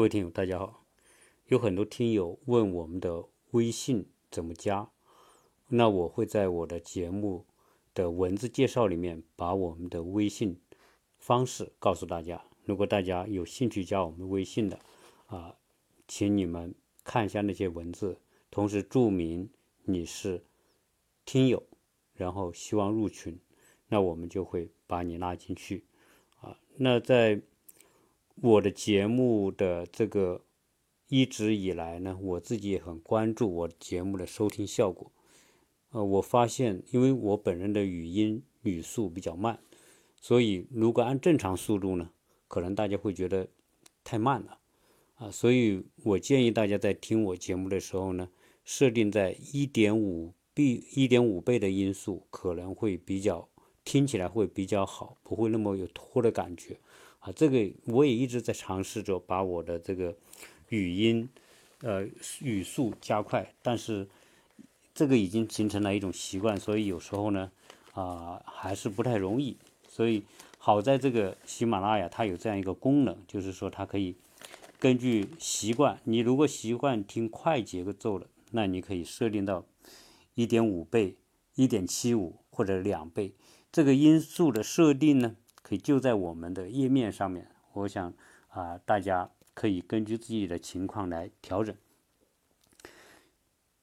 [0.00, 0.86] 各位听友，大家好。
[1.48, 4.90] 有很多听友问我们的微信怎么加，
[5.68, 7.44] 那我会在我的节目
[7.92, 10.58] 的文字介绍里面把我们的微信
[11.18, 12.42] 方式告诉大家。
[12.64, 14.78] 如果大家有兴趣加我们微信的
[15.26, 15.54] 啊，
[16.08, 18.18] 请你们看一下那些文字，
[18.50, 19.50] 同时注明
[19.82, 20.42] 你是
[21.26, 21.62] 听友，
[22.14, 23.38] 然后希望入群，
[23.88, 25.84] 那我们就会把你拉进去
[26.40, 26.58] 啊。
[26.78, 27.42] 那在
[28.42, 30.44] 我的节目的这个。
[31.12, 35.10] 一直以来呢，我自己也很关注我节目的收听效果。
[35.90, 39.58] 呃，我发现，因为我本人的语音语速比较慢，
[40.20, 42.12] 所以如果按正常速度呢，
[42.46, 43.48] 可能大家会觉得
[44.04, 44.60] 太慢了
[45.16, 45.28] 啊。
[45.32, 48.30] 所以我建议大家在听我节目的时候呢，
[48.62, 53.48] 设定在一点五倍、一点五倍的音速，可能会比较
[53.82, 56.78] 听起来会比较好，不会那么有拖的感觉
[57.20, 57.32] 啊。
[57.32, 60.14] 这个我也一直在尝试着把我的这个。
[60.72, 61.28] 语音，
[61.80, 62.06] 呃，
[62.40, 64.06] 语速加快，但是
[64.94, 67.50] 这个已经形成了一种习惯，所以有时候呢，
[67.92, 69.56] 啊，还是不太容易。
[69.88, 70.22] 所以
[70.58, 74.14] 好在这个喜马拉雅它有这样一个功能，就是说它可以
[74.78, 79.66] 根据习惯，你如果习惯听快节奏的，那你可以设定到
[80.36, 81.16] 一点五倍、
[81.56, 83.34] 一点七五或者两倍。
[83.72, 85.34] 这个音速的设定呢，
[85.70, 87.46] 可以就在我们的页面上面。
[87.74, 88.12] 我想
[88.48, 89.30] 啊，大家。
[89.52, 91.74] 可以根据自己的情况来调整。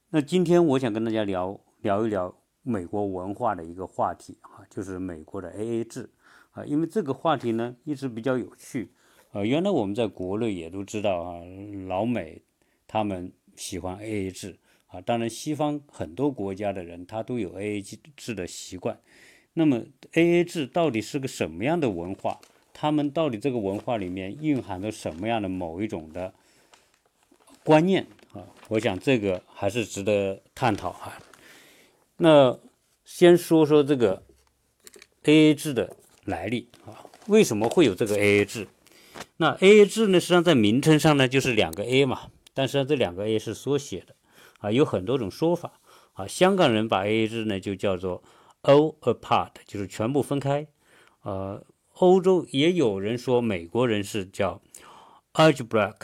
[0.09, 6.09] 那今天我想跟大家聊聊一聊美国文化的一个话题啊，就是美国的 AA 制
[6.51, 8.91] 啊，因为这个话题呢一直比较有趣
[9.31, 9.43] 啊。
[9.43, 11.41] 原来我们在国内也都知道啊，
[11.87, 12.41] 老美
[12.87, 18.99] 他们喜欢 AA 制啊，当然西方很多国家的人他都有 AA 制的习惯。
[19.57, 19.81] 那么
[20.13, 22.39] AA 制到底是个什么样的文化？
[22.75, 26.31] 他们到底这个文化里面蕴含着什么样的某一种的
[27.63, 28.45] 观念啊？
[28.67, 31.17] 我想这个还是值得探讨哈。
[32.17, 32.59] 那
[33.03, 34.21] 先说说这个
[35.23, 38.67] A A 制的来历啊，为什么会有这个 A A 制？
[39.37, 44.13] 那 A A 制呢，实际上在名称上呢就是两个 A 嘛，但实际上这两个 A 是缩写的
[44.59, 45.79] 啊，有很多种说法
[46.13, 46.27] 啊。
[46.27, 48.21] 香港人把 A A 制呢就叫做
[48.63, 50.67] All Apart，就是全部分开，
[51.21, 51.65] 呃。
[51.99, 54.61] 欧洲也有人说，美国人是叫
[55.33, 55.95] algebraic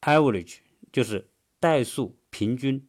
[0.00, 1.28] average，就是
[1.60, 2.88] 代数平均，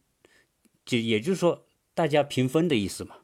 [0.86, 3.16] 就也就是说大家平分的意思嘛。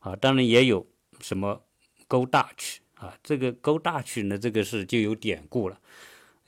[0.00, 0.84] 啊，当然也有
[1.20, 1.62] 什么
[2.08, 5.78] go Dutch 啊，这个 go Dutch 呢，这个是就有典故了，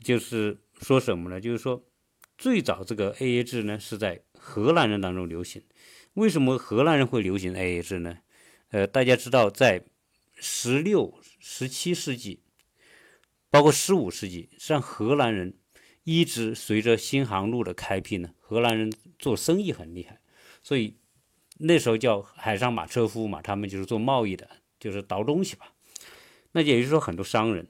[0.03, 1.41] 就是说什么呢？
[1.41, 1.85] 就是说
[2.37, 5.63] 最早这个 AA 制呢是在荷兰人当中流行。
[6.15, 8.19] 为什么荷兰人会流行 AA 制呢？
[8.75, 9.85] 呃，大家知道在
[10.35, 11.15] 十六。
[11.47, 12.41] 十七世纪，
[13.51, 15.59] 包括十五世纪，实际上荷兰人
[16.05, 20.19] 一直随着新航路的开辟呢，荷兰人做生意很厉害，
[20.63, 20.97] 所以
[21.59, 24.49] 那时候叫海上马车夫嘛，他们就是做贸易的，
[24.81, 25.75] 就是倒东西吧。
[26.53, 27.69] 那也就是说很多商人。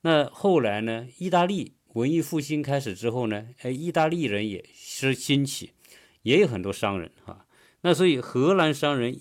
[0.00, 5.70] 那后来呢，意大利文艺复兴开始之后呢，哎，意大利人也是兴起，
[6.22, 7.46] 也有很多商人啊。
[7.82, 9.20] 那所以荷兰商人、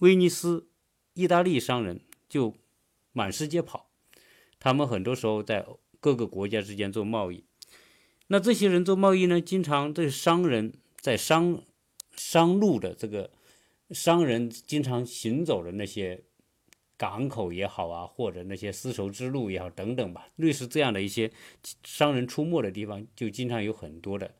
[0.00, 0.68] 威尼斯、
[1.14, 2.54] 意大利商人就。
[3.18, 3.88] 满世界跑，
[4.58, 5.64] 他们很多时候在
[6.00, 7.46] 各个国家之间做贸易。
[8.26, 11.62] 那这些人做贸易呢，经常这商人在商
[12.14, 13.30] 商路的这个
[13.88, 16.24] 商人经常行走的那些
[16.98, 21.32] 港口也好啊，或者那些丝绸之路也好等等吧，类似这样的一些
[21.84, 24.34] 商人出没的地方，就经常有很多的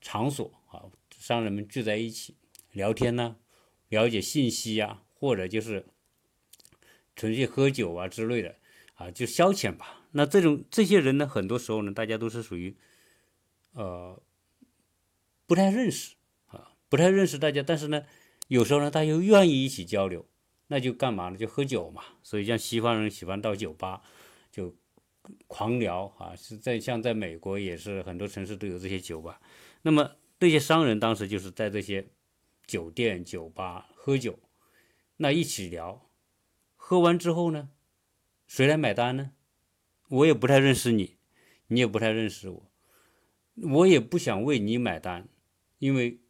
[0.00, 0.86] 场所啊，
[1.18, 2.36] 商人们聚在一起
[2.70, 3.34] 聊天呢，
[3.94, 5.86] 了解信息呀，或者就是。
[7.16, 8.56] 纯粹喝酒啊之类的
[8.94, 10.02] 啊，就消遣吧。
[10.10, 12.76] 那这种这些人呢，很多时候呢，大家都是属于
[13.72, 14.20] 呃
[15.46, 16.16] 不太认识
[16.46, 17.62] 啊，不太认识大家。
[17.62, 18.02] 但是呢，
[18.48, 20.26] 有时候呢，他又愿意一起交流，
[20.66, 21.38] 那就干嘛呢？
[21.38, 22.02] 就喝酒嘛。
[22.24, 24.02] 所以像西方人喜欢到酒吧
[24.50, 24.74] 就
[25.46, 29.40] 狂聊啊，是在像在美国也是很多城市都有这些酒吧。
[29.82, 32.08] 那么这些商人当时就是在这些
[32.66, 34.38] 酒店、酒吧喝酒，
[35.16, 36.10] 那一起聊。
[36.76, 37.70] 喝完之后呢，
[38.46, 39.32] 谁来买单呢？
[40.08, 41.16] 我也不太认识你，
[41.68, 42.70] 你也不太认识我，
[43.54, 45.28] 我也不想为你买单，
[45.78, 46.20] 因为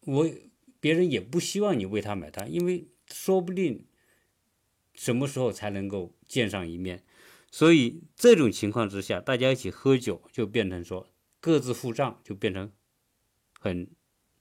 [0.00, 0.30] 我
[0.78, 3.86] 别人也不希望你为他买单，因为说不定
[4.94, 7.04] 什么时候才能够见上一面，
[7.50, 12.72] 所以这种情况之下，大家一起喝酒就变成说各自付账，就变成
[13.58, 13.90] 很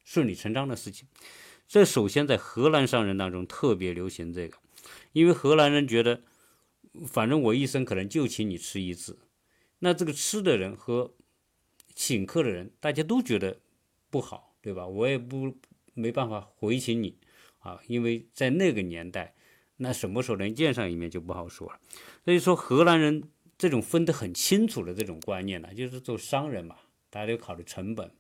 [0.06, 1.06] 顺理成章的事情。
[1.68, 4.57] 这首先在荷兰商人当中特别流行这个。
[5.12, 6.22] 因为荷兰人觉得，
[7.07, 9.18] 反正我一生可能就请你吃一次，
[9.80, 11.16] 那这个吃的人和
[11.96, 13.60] 请客的人，大家都觉得
[14.12, 14.86] 不好，对吧？
[14.86, 15.57] 我也不
[15.94, 17.18] 没办法回请你
[17.60, 19.34] 啊，因为在那个年代，
[19.78, 21.80] 那什么时候能见上一面就不好说了。
[22.24, 23.24] 所以说，荷兰人
[23.57, 26.75] 这种分得很清楚的这种观念呢，就是做商人嘛，
[27.10, 28.12] 大家都考虑成本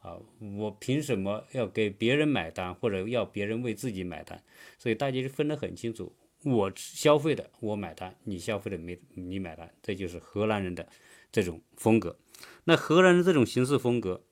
[0.00, 0.18] 啊，
[0.58, 4.42] 我凭什么要给别人买单，或者要别人为自己买单？
[4.78, 10.88] 所以大家就分得很清楚，我消费的我买单，你消费的没你买单，这就是荷兰人的
[11.30, 12.18] 这种风格。
[12.64, 14.24] 那荷兰人这种行事风格，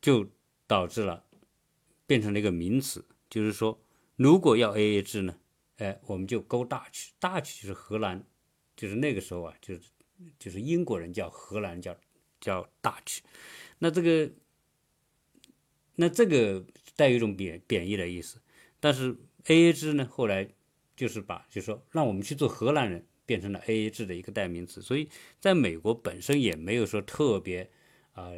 [0.00, 0.28] 就
[0.66, 1.24] 导致了
[2.06, 3.80] 变成了一个名词，就是说，
[4.16, 5.38] 如果要 A A 制呢，
[5.76, 8.24] 哎，我们就 Go Dutch，Dutch 就是荷兰，
[8.74, 9.82] 就是那个时候啊，就是
[10.40, 11.96] 就是英国人叫荷兰叫
[12.40, 13.18] 叫 Dutch，
[13.78, 14.32] 那这个
[15.96, 16.64] 那这个
[16.96, 18.40] 带有一种贬贬义的意思，
[18.80, 20.48] 但是 A A 制呢，后来
[20.96, 23.06] 就是把就是说让我们去做荷兰人。
[23.26, 25.08] 变成了 A A 制的一个代名词，所以
[25.38, 27.70] 在美国本身也没有说特别
[28.10, 28.32] 啊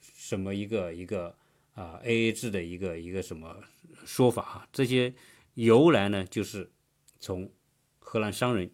[0.00, 1.36] 什么一个一个
[1.74, 3.60] 啊 A A 制的一个一个什么
[4.04, 5.12] 说法哈，这些
[5.54, 6.70] 由来呢就是
[7.18, 7.50] 从
[7.98, 8.70] 荷兰商人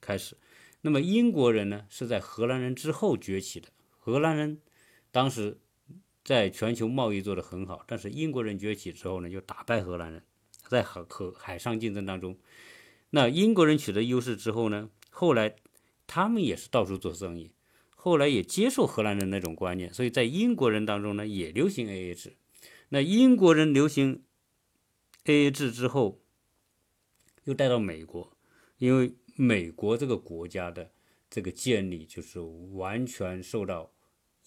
[0.00, 0.36] 开始，
[0.82, 3.68] 那么英国人呢是在荷兰人之后崛起的，
[4.08, 4.62] 荷兰人
[5.10, 5.60] 当时
[6.24, 10.22] 在全球贸易做得很好，但是英国人崛起之后呢就打败荷兰人，
[10.66, 12.38] 在海和海上竞争当中，
[13.10, 14.88] 那英国人取得优势之后呢？
[15.10, 15.56] 后来，
[16.06, 17.52] 他们也是到处做生意，
[17.96, 22.34] 后来也接受荷兰人那种观念，所以在英国人当中呢，也流行 A A 制。
[22.88, 24.22] 那英国人流行
[25.24, 26.22] A A 制之后，
[27.44, 28.34] 又带到美国，
[28.78, 30.90] 因为美国这个国家的
[31.28, 33.90] 这个建立就是完全受到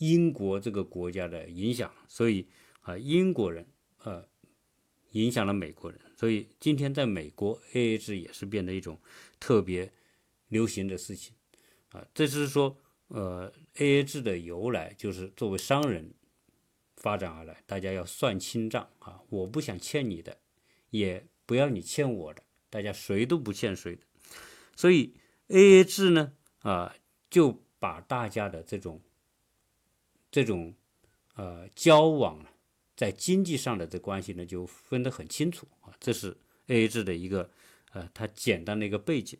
[0.01, 2.45] 英国这个国家的影响，所以
[2.81, 3.65] 啊，英国人
[4.03, 4.27] 呃
[5.13, 8.99] 影响了美国人，所以今天在美国 A A 制也是变得一种
[9.39, 9.91] 特别。
[10.51, 11.33] 流行的事情，
[11.93, 12.75] 啊，这是说，
[13.07, 16.13] 呃，A A 制的由来就是作为商人
[16.97, 20.37] 发展而来，大家要算清账啊，我不想欠你的，
[20.89, 24.01] 也不要你欠我的，大家谁都不欠谁的，
[24.75, 25.15] 所以
[25.47, 26.33] A A 制呢，
[26.63, 26.93] 啊，
[27.29, 29.01] 就把大家的这种
[30.31, 30.73] 这种
[31.35, 32.45] 呃交往
[32.95, 36.37] 在经济上的这关系呢，就分得很清楚啊，这是
[36.67, 37.49] A A 制的一个
[37.91, 39.37] 呃，它简单的一个背景。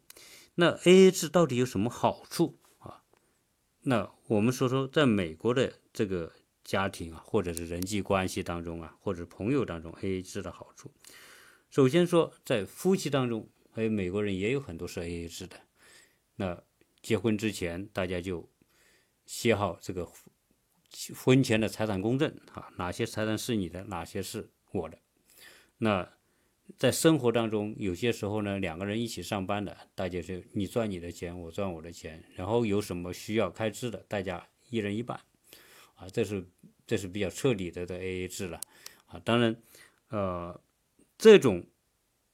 [0.56, 3.04] 那 A A 制到底有什么好处啊？
[3.84, 6.34] 那我们说说，在美国的这个
[6.64, 10.92] 家庭啊，或者是人际关系当中啊，或者朋友当中，A A 制的好处。
[11.70, 15.56] 首先说，在夫妻当中，还有美国人也有很多是 A A 制的。
[16.36, 16.62] 那
[17.02, 18.50] 结婚之前，大家就
[19.26, 20.06] 写好这个
[21.16, 24.98] 婚前的财产公证啊，哪些财产是你的，哪些是我的。
[25.78, 26.08] 那
[26.78, 35.20] 在生活当中，有些时候呢，两个人一起上班的，大家是你赚你的钱，我赚我的钱，然后有什么需要开支的，大家一人一半，
[35.96, 36.46] 啊，这是
[36.86, 38.62] 这是比较彻底的的 A A 制了，
[39.08, 39.56] 啊，当然，
[40.10, 40.62] 呃，
[41.18, 41.66] 这种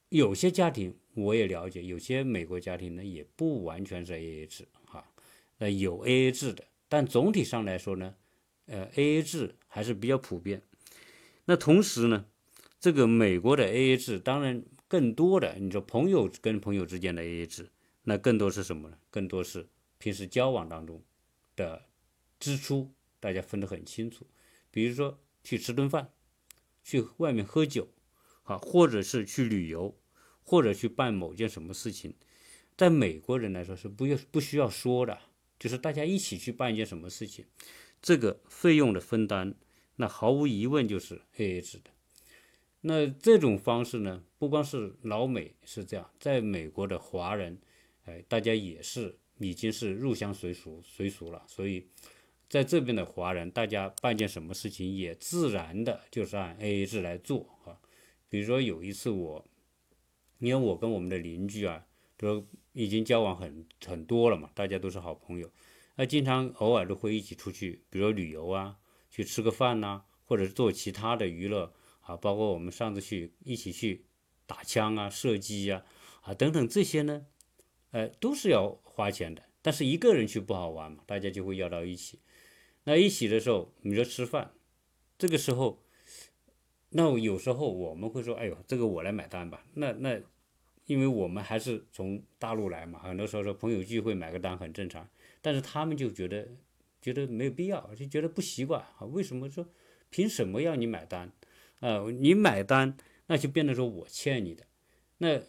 [0.09, 5.03] 有些家庭我也了解，有些美国家庭呢也不完全是 A A 制，啊，
[5.57, 8.13] 呃，有 A A 制的，但总体上来说呢，
[8.67, 10.61] 呃，A A 制还是比较普遍，
[11.45, 12.25] 那同时呢。
[12.79, 17.71] 这个美国的 A A 制，当然更多的，你说朋友跟朋友之间的 A A 制，
[18.03, 18.97] 那更多是什么呢？
[19.09, 21.03] 更多是平时交往当中
[21.55, 21.87] 的
[22.39, 24.27] 支出，大家分得很清楚。
[24.69, 26.11] 比如说去吃顿饭，
[26.83, 27.89] 去外面喝酒，
[28.43, 29.97] 啊，或者是去旅游，
[30.43, 32.13] 或者去办某件什么事情，
[32.77, 35.19] 在美国人来说是不要不需要说的，
[35.57, 37.43] 就是大家一起去办一件什么事情，
[38.01, 39.53] 这个费用的分担，
[39.95, 41.91] 那毫无疑问就是 A A 制的。
[42.81, 47.57] 那这种方式呢，不光是老美是这样，在美国的华人，
[48.05, 51.43] 哎，大家也是已经是入乡随俗随俗了。
[51.47, 51.87] 所以，
[52.47, 57.75] 在这边的华人，大家办件什么事情也自然的就是按 A A 制来做啊。
[58.29, 59.43] 比如说有一次我，
[60.39, 61.85] 因为我跟我们的邻居啊，
[62.15, 65.49] 都已经交往很很多了嘛，大家都是好朋友，
[65.97, 68.77] 那经常偶尔都会一起出去，比如说旅游啊，
[69.11, 71.73] 去吃个饭呐，或者是做其他的娱乐。
[72.07, 74.05] 啊，包括我们上次去一起去
[74.45, 75.83] 打枪啊、射击呀，
[76.21, 77.25] 啊等等这些呢，
[77.91, 79.43] 呃，都是要花钱的。
[79.61, 82.21] 但是一个人去不好玩嘛，大家就会要到一起。
[82.85, 84.53] 那一起的时候，你说吃饭，
[85.17, 85.83] 这个时候，
[86.91, 89.65] 那有时候我们会说，哎呦，这个我来买单吧。
[89.73, 90.21] 那那，
[90.85, 95.05] 因为我们还是从大陆来嘛，很多时候说朋友聚会买个单很正常。
[95.47, 96.45] 但是他们就觉得
[97.01, 99.05] 觉得没有必要，就觉得不习惯啊。
[99.05, 99.65] 为什么说
[100.09, 101.31] 凭什么要你买单？
[101.79, 104.65] 啊，你买单，那就变得说我欠你的，
[105.19, 105.39] 那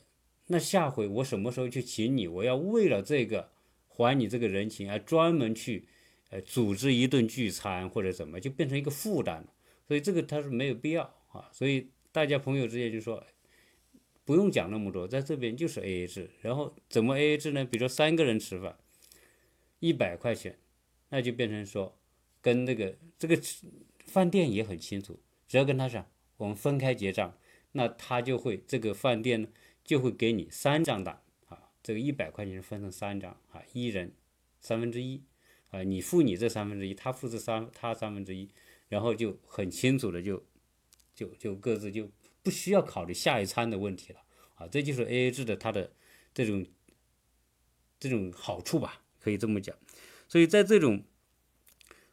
[0.46, 3.50] 那下回我什么时候去请你，我要为了这个
[3.88, 5.88] 还你这个人情，还专门去
[6.30, 9.52] 呃组织一顿聚餐或者怎么，就变成一个负担了。
[9.88, 11.02] 所以这个他是没有必要
[11.32, 11.50] 啊。
[11.52, 13.20] 所以大家朋友之间就说
[14.24, 16.30] 不用讲那么多，在这边就是 A A 制。
[16.40, 17.64] 然后怎么 A A 制呢？
[17.64, 18.78] 比如说三个人吃饭，
[19.80, 20.58] 一百块钱，
[21.08, 21.99] 那就变成说
[22.40, 23.40] 跟那个这个
[24.06, 27.37] 饭店也很清楚，只要跟他讲我们分开结账，
[27.73, 29.49] 那他就会这个饭店呢
[29.85, 31.70] 就会给你三张单啊。
[31.82, 34.12] 这个一百块钱分成三张啊，一人
[34.61, 35.23] 三分之一
[35.70, 38.49] 啊，你付你这三分之一，他付这三他三分之一，
[38.88, 40.44] 然后就很清楚的就
[41.14, 42.11] 就就各自就
[42.42, 44.20] 不需要考虑下一餐的问题了
[44.56, 45.92] 啊，这就是 A A 制的它的
[46.32, 46.66] 这种
[48.00, 49.76] 这种好处吧，可以这么讲。
[50.26, 51.04] 所以在这种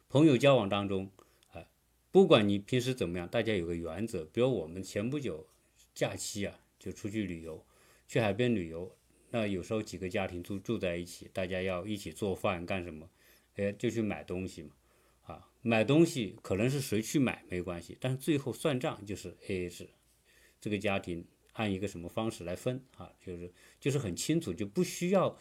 [0.08, 1.10] 朋友交往当中
[1.52, 1.66] 啊，
[2.10, 5.46] 不管你平时怎么样，大家有个原则，比如我们前不久
[5.94, 7.64] 假期啊，就出去旅游，
[8.06, 8.94] 去海边旅游。
[9.30, 13.08] 那有时候几个家庭住住在一起，大家要一起做饭干什么？
[13.56, 14.70] 哎，就去买东西嘛，
[15.24, 19.88] 啊，买东西可能是谁去买没关系，但是最后算账就是 A A 制，
[20.60, 23.10] 这个家庭按一个什么方式来分啊？
[23.24, 25.36] 就是就是很清楚，就不需要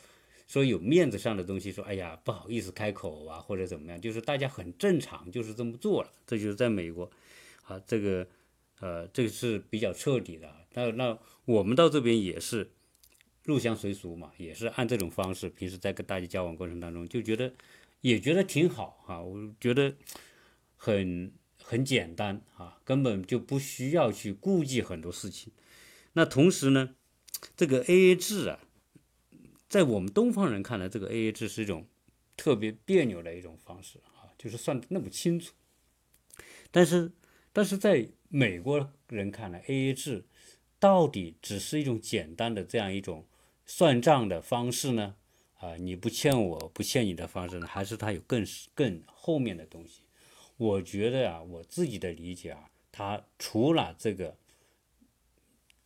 [0.48, 6.12] 说有面子上的东西，说哎呀不好意思开口啊或者怎么样，就是大家很正常就是这么做了。
[6.28, 7.10] 这就是在美国，
[7.64, 8.28] 啊，这个
[8.80, 10.54] 呃这个是比较彻底的。
[10.74, 12.72] 那那我们到这边也是。
[13.48, 15.48] 入乡随俗嘛，也是按这种方式。
[15.50, 17.54] 平时在跟大家交往过程当中，就觉得
[18.02, 19.22] 也觉得挺好哈。
[19.22, 19.94] 我觉得
[20.76, 25.54] 很很简单啊，根本就不需要去顾忌很多事情。
[26.14, 26.96] 那同时呢，
[27.56, 28.60] 这个 A A 制啊，
[29.70, 31.86] 在我们东方人看来，这个 A A 制是一种
[32.36, 35.54] 特别别扭的一种方式啊，就是算的那么清楚。
[36.72, 37.12] 但是，
[37.54, 40.26] 但是在美国人看来，A A 制
[40.80, 43.26] 到底只是一种简单的这样一种。
[43.68, 45.16] 算账的方式呢？
[45.58, 47.66] 啊，你不欠我不欠你的方式呢？
[47.66, 48.46] 还是他有更
[48.76, 50.04] 更后面的东西？
[50.58, 54.38] 我觉得啊，我自己的理解啊，他除了这个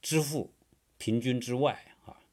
[0.01, 0.53] 支付
[0.98, 1.88] 平均之外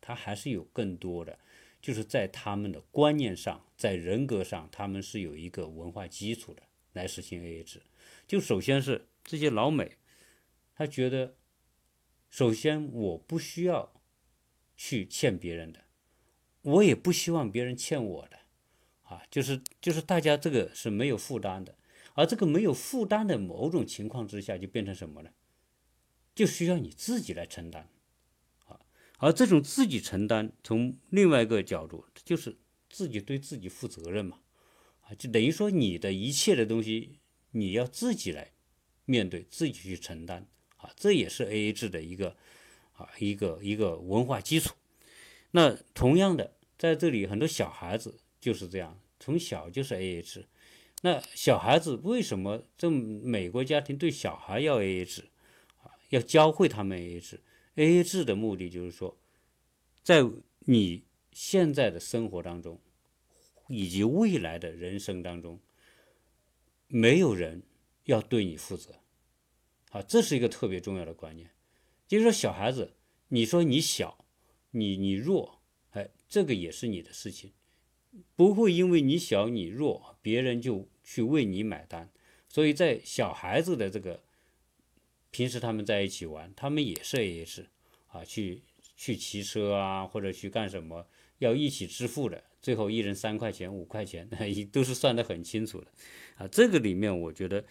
[0.07, 1.39] 他还是有更多的，
[1.81, 7.83] 就是在他们的观念上，在人格上，他们是有一个文化基础的来实行 AA 制。
[8.29, 9.97] 就首先是这些老美，
[10.77, 11.35] 他觉得，
[12.31, 13.93] 首先我不需要。
[14.79, 15.85] 去欠别人的，
[16.61, 18.37] 我也不希望别人欠我的，
[19.05, 21.75] 啊，就是就是大家这个是没有负担的，
[22.13, 25.31] 而这个没有负担的某种情况之下，就变成什么呢？
[26.35, 27.89] 就需要你自己来承担，
[29.19, 32.57] 而这种自己承担，从另外一个角度，就是
[32.89, 34.39] 自己对自己负责任嘛，
[35.03, 37.19] 啊，就等于说你的一切的东西，
[37.53, 38.53] 你要自己来
[39.05, 40.47] 面对，自己去承担，
[40.77, 42.37] 啊，这也是 A A 制的一个。
[42.99, 44.75] 啊，一个一个文化基础。
[45.51, 50.47] 那同样的，在这里很多小孩子就是这样，从小就是 A A 制。
[51.03, 55.27] 那小孩子为什么这美国家庭对小孩要 A A 制
[55.83, 55.93] 啊？
[56.09, 57.43] 要教会他们 A A 制。
[57.76, 59.16] A A 制的目的就是说，
[60.02, 60.23] 在
[60.61, 62.80] 你现在的生活当中，
[63.68, 65.61] 以及未来的人生当中，
[66.88, 67.62] 没有人
[68.04, 69.00] 要对你负责。
[69.90, 71.50] 啊，这是一个特别重要的观念。
[72.09, 72.95] 就是说，小孩子，
[73.28, 74.25] 你说你小，
[74.71, 77.52] 你你弱，哎，这个也是你的事情，
[78.35, 82.11] 不会因为你小你弱，别人就去为你买单。
[82.49, 84.23] 所以在小孩子的这个
[85.37, 87.66] 平时他们在一起玩，他们也是 A A 制
[88.07, 88.62] 啊，去
[88.97, 91.07] 去骑车啊，或者去干什么，
[91.40, 95.88] 要一起支付的，最后一人三块钱、五块钱，那 也都是算得很清楚的
[96.37, 96.49] 啊。
[96.49, 97.62] 这个里面，我觉得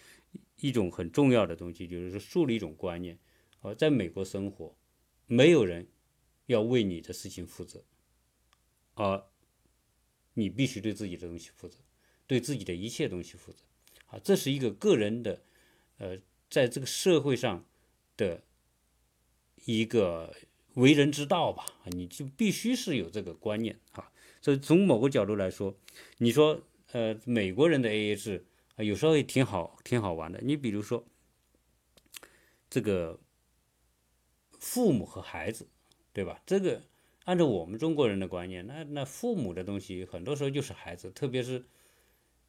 [0.60, 3.18] 一种很重要的东西，就是说树立一种观念。
[3.62, 4.78] 啊在美国生活，
[5.26, 5.88] 没有人
[6.46, 7.82] 要为你的事情负责，
[8.94, 9.24] 啊
[10.34, 11.78] 你必须对自己的东西负责，
[12.28, 13.64] 对自己的一切东西负责。
[14.06, 15.42] 啊，这是一个个人的，
[15.98, 16.16] 呃，
[16.50, 17.64] 在这个社会上
[18.16, 18.42] 的
[19.64, 20.34] 一个
[20.74, 21.66] 为人之道吧。
[21.86, 24.10] 你就必须是有这个观念啊。
[24.40, 25.76] 所以从某个角度来说，
[26.18, 26.62] 你说，
[26.92, 28.44] 呃，美国人的 AA 制
[28.76, 30.40] 啊，有时候也挺好，挺好玩的。
[30.42, 31.04] 你比如说
[32.68, 33.18] 这个。
[34.58, 35.68] 父母和孩子，
[36.12, 36.40] 对吧？
[36.44, 36.82] 这个
[37.24, 41.64] 按照我们中国人的观念，那那父母的东西很多时候就是孩子，特别是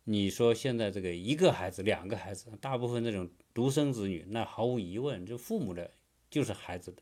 [0.10, 5.92] 你说现在这个一个孩子、两个孩子，大部分这种独生子女，那毫无疑问，就父母的
[6.30, 7.02] 就是孩子的，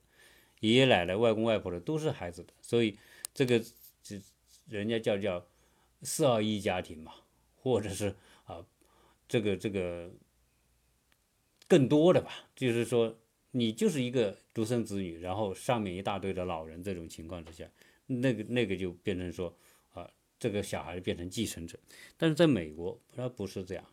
[0.62, 2.98] 爷爷奶奶、外公外婆的都是孩子的，所以
[3.32, 3.64] 这个
[4.02, 4.20] 这
[4.68, 5.46] 人家叫叫
[6.02, 7.14] 四二一家庭嘛，
[7.56, 8.66] 或者是啊，
[9.28, 10.10] 这个这个
[11.68, 13.16] 更多的吧，就是说。
[13.58, 17.66] 你就是一个独生子女，然后上面一大堆的老人，这种情况之下，
[18.06, 19.58] 那个那个就变成说，
[20.38, 21.80] 这个小孩变成继承者。
[22.18, 23.86] 但是在美国，他不是这样，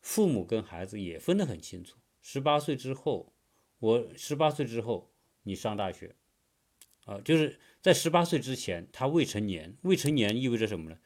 [0.00, 1.96] 父母跟孩子也分得很清楚。
[2.20, 3.32] 十八岁之后，
[3.78, 6.14] 我十八岁之后你上大学，
[7.04, 10.98] 啊，就是在十八岁之前他未成年，未成年意味着什么呢？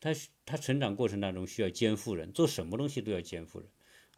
[0.00, 0.10] 他
[0.44, 3.68] 他成长过程当中需要监护人，做什么东西都要监护人。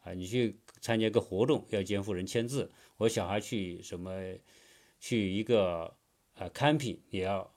[0.01, 4.11] 啊，你去参加个活动要监护人签字，我小孩去什么，
[4.99, 5.97] 去一个
[6.35, 7.54] 呃 camping 也要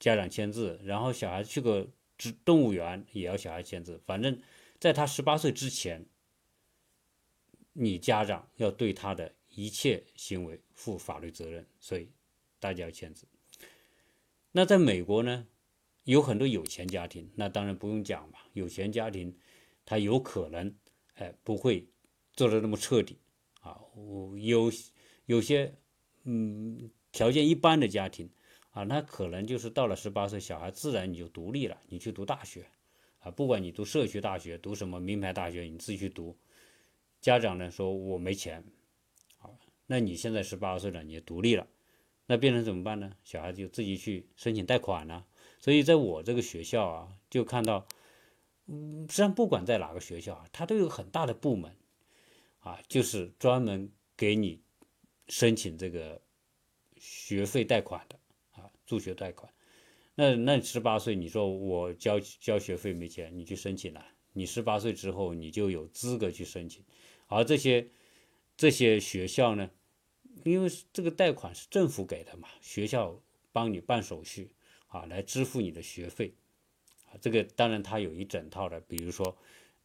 [0.00, 1.88] 家长签字，然后小孩去个
[2.18, 4.40] 植动物园也要小孩签字，反正
[4.80, 6.04] 在他十八岁之前，
[7.74, 12.10] 你家长要对他的一切行为负法律责任，所以
[12.58, 13.28] 大家要签字。
[14.50, 15.46] 那在美国呢，
[16.02, 19.36] 有很多有钱家庭，那当然不用讲嘛，有钱家庭
[19.84, 20.74] 他有可能。
[21.14, 21.86] 哎，不会
[22.32, 23.18] 做的那么彻底
[23.60, 23.78] 啊！
[23.94, 24.72] 我有
[25.26, 25.70] 有些
[26.24, 28.30] 嗯条件一般的家庭
[28.70, 32.66] 啊，那可能就是到了十八岁，小孩自然你就独立了，你去读大学
[33.20, 36.36] 啊，不管你读社区大学，读什么名牌大学，你自己去读。
[37.20, 38.64] 家长呢说我没钱，
[39.36, 41.66] 好，那你现在十八岁了，你独立了，
[42.26, 43.12] 那变成怎么办呢？
[43.24, 45.26] 小孩就自己去申请贷款了。
[45.60, 47.86] 所以在我这个学校啊，就看到。
[48.72, 51.74] 嗯，实际上不管在哪个学校啊，它都有很大的部门，
[52.60, 54.62] 啊，就是专门给你
[55.26, 56.22] 申请这个
[56.96, 58.19] 学费贷款的，
[58.90, 59.52] 助学贷款。
[60.16, 66.84] 那那十八岁，你说我交交学费没钱，你去申请了，你十八岁之后你就有资格去申请。
[67.28, 67.88] 而这些
[68.56, 69.70] 这些学校呢，
[70.44, 74.50] 因为这个贷款是政府给的嘛，学校帮你办手续
[74.88, 76.34] 啊，来支付你的学费
[77.06, 77.14] 啊。
[77.20, 79.36] 这个当然它有一整套的，比如说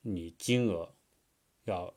[0.02, 0.92] 你金额
[1.66, 1.94] 要，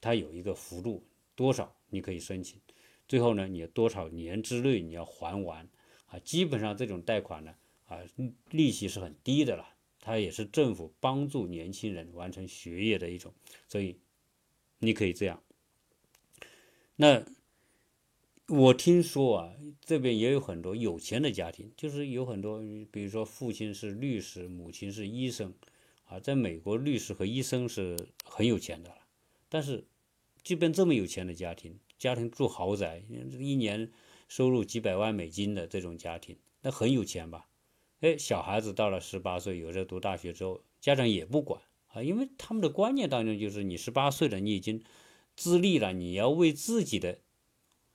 [0.00, 1.04] 它有一个幅度
[1.36, 2.58] 多少你可以申请，
[3.06, 5.68] 最后呢你多少年之内你要还完
[6.10, 7.54] 啊，基本上这种贷款呢
[7.86, 7.98] 啊
[8.50, 9.66] 利息是很低的了，
[9.98, 13.32] 它也是政府帮助年轻人完成学业的一种，
[13.66, 13.96] 所以
[14.78, 15.42] 你可以这样，
[16.96, 17.24] 那。
[18.52, 25.54] 我听说啊，这边也有很多有钱的家庭，就是有很多，比如说父亲是律师，母亲是医生，
[26.06, 28.96] 啊，在美国律师和医生是很有钱的了。
[29.48, 29.84] 但是，
[30.42, 33.04] 即便这么有钱的家庭，家庭住豪宅，
[33.38, 33.88] 一年
[34.30, 37.48] 收入几百万美金的这种家庭，那很有钱吧？
[37.98, 44.82] 哎，小孩子到了十八岁，有时候读大学之后，家长也不管啊，因为他们的观念当中就是你十八岁了，你已经
[45.36, 47.18] 自立了，你要为自己的。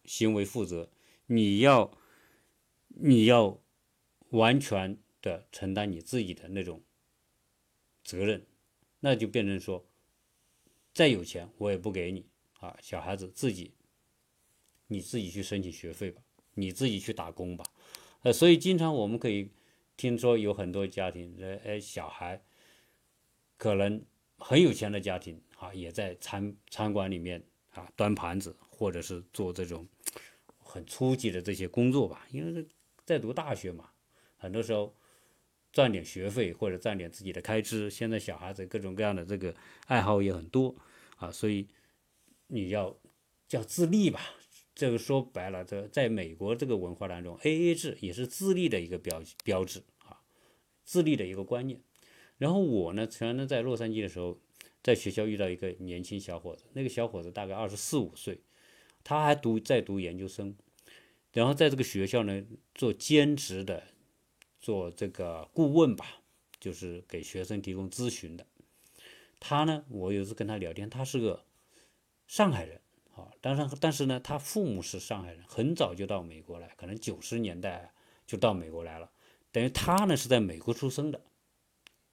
[0.07, 0.91] 行为负责，
[1.25, 1.97] 你要，
[2.89, 3.59] 你要
[4.29, 6.83] 完全的承担你自己的那种
[8.03, 8.45] 责任，
[8.99, 9.83] 那就变成说，
[10.93, 12.27] 再有钱我也不给你
[12.59, 13.71] 啊，小孩子自己，
[14.85, 16.21] 你自己去申请学费吧，
[16.55, 17.63] 你自己去打工吧，
[18.23, 19.49] 呃，所以经常我们可以
[19.95, 22.41] 听说有很多家庭，呃，哎，小孩
[23.55, 24.03] 可能
[24.37, 27.41] 很有钱的家庭啊，也在餐餐馆里面
[27.71, 28.53] 啊端盘子。
[28.77, 29.87] 或者是做这种
[30.59, 32.65] 很初级的这些工作吧，因为
[33.05, 33.89] 在读大学嘛，
[34.35, 34.93] 很多时候
[35.71, 37.89] 赚点学费或者赚点自己的开支。
[37.89, 39.55] 现在小孩子各种各样的这个
[39.87, 40.75] 爱好也很多
[41.15, 41.65] 啊，所以
[42.47, 42.93] 你要
[43.47, 44.19] 叫自立吧。
[44.75, 50.19] 这个说白了，这在美国这个文化当中，A A 制也是自立的一个标标志啊，
[50.83, 51.81] 自立的一个观念。
[52.37, 54.37] 然后我呢，前呢在洛杉矶的时候，
[54.83, 58.41] 在学校遇到一个年轻小伙子，那个小伙子大概二十四五岁。
[59.07, 60.55] 他还读在读研究生，
[61.31, 63.83] 然后在这个学校呢做兼职的，
[64.59, 66.23] 做这个顾问吧，
[66.59, 68.47] 就是给学生提供咨询的。
[69.39, 71.45] 他呢，我有次跟他聊天，他是个
[72.25, 72.81] 上海人
[73.15, 77.91] 啊，当然，但是呢，他父母是上海人，很早就到美国来，可能九十年代
[78.27, 79.09] 就到美国来了，
[79.51, 81.21] 等于他呢是在美国出生的，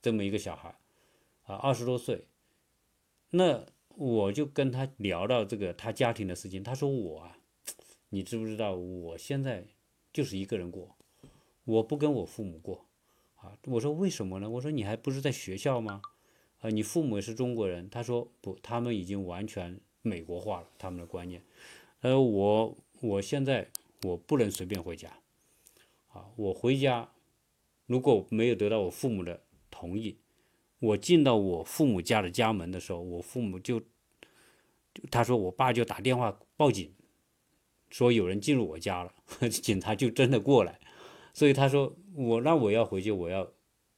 [0.00, 0.74] 这么一个小孩
[1.44, 2.26] 啊，二十多岁，
[3.30, 3.66] 那。
[3.94, 7.36] 我就跟他聊到这个他家庭的事情，他说我啊，
[8.08, 9.66] 你知不知道我现在
[10.14, 10.96] 就是一个人过，
[11.64, 12.86] 我不跟我父母过，
[13.36, 14.48] 啊，我说为什么呢？
[14.48, 16.00] 我说你还不是在学校吗？
[16.60, 21.42] 啊，你父母也是中国人，他说不，他们已经完全美国化了，他们的观念，
[22.02, 23.68] 呃，我我现在
[24.02, 25.08] 我不能随便回家，
[26.12, 27.08] 啊，我回家
[27.86, 30.18] 如果没有得到我父母的同意。
[30.80, 33.80] 我进到我父母家的家门的时候，我父母就，
[35.12, 36.92] 他说我爸就打电话报警，
[37.88, 39.14] 说有人进入我家了，
[39.48, 40.80] 警察就真的过来，
[41.32, 43.48] 所以他说我那我要回去，我要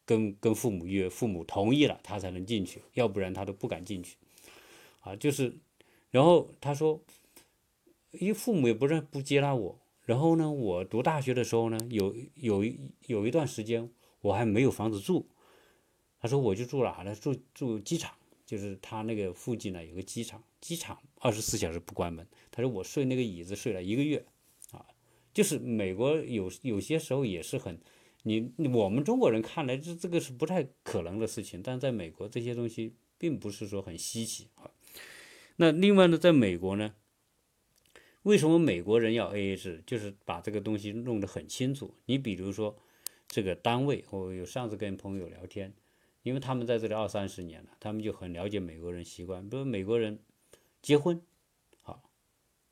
[0.04, 4.18] 跟跟父母约，父母同意了他才能进去，要不然他都不敢进去，
[5.00, 5.56] 啊，就是，
[6.14, 7.02] 然后他说，
[8.12, 12.64] 因为父母也不是不接纳我，然后呢，我读大学的时候呢，有有
[13.08, 13.90] 有一段时间。
[14.20, 15.28] 我还没有房子住。
[16.18, 17.14] 他说我就住哪呢？
[17.14, 18.14] 住住机场，
[18.46, 22.26] 就是他那个附近呢有个机场，机场二十四小时不关门。
[22.50, 24.24] 他说我睡那个椅子睡了一个月，
[24.70, 24.86] 啊，
[25.34, 27.78] 就是美国有有些时候也是很，
[28.22, 34.70] 你我们中国人看来这这个是不太可能的事情，但在美国这些东西并不是说很稀奇啊。
[35.56, 36.94] 那另外呢，在美国呢，
[38.22, 39.82] 为什么美国人要 AA 制？
[39.86, 41.94] 就是把这个东西弄得很清楚。
[42.06, 42.76] 你比如说
[43.28, 45.74] 这个单位，我有上次跟朋友聊天。
[46.22, 49.46] 因为他们在这里二三十年了，他们就很了解美国人习惯。
[49.46, 50.18] 比如美国人
[50.80, 51.20] 结婚，
[51.82, 52.02] 好，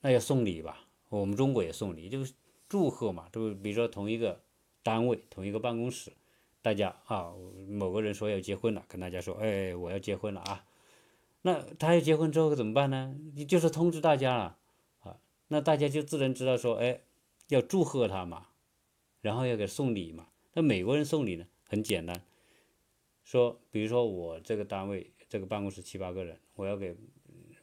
[0.01, 0.87] 那要送礼吧？
[1.09, 2.33] 我们中国也送礼，就是
[2.67, 3.29] 祝贺嘛。
[3.31, 4.41] 就比如说同一个
[4.81, 6.11] 单位、同一个办公室，
[6.63, 7.31] 大家啊，
[7.69, 10.65] 某个人说要结婚了，跟大家说，哎，我要结婚了啊。
[11.43, 13.15] 那他要结婚之后怎么办呢？
[13.35, 14.57] 你就是通知大家了
[14.99, 15.19] 啊。
[15.49, 17.01] 那大家就自然知道说，哎，
[17.49, 18.47] 要祝贺他嘛，
[19.21, 20.29] 然后要给送礼嘛。
[20.53, 22.23] 那美国人送礼呢，很简单。
[23.23, 26.95] 说，比如说我这个单位这个办公室七八个人，我要给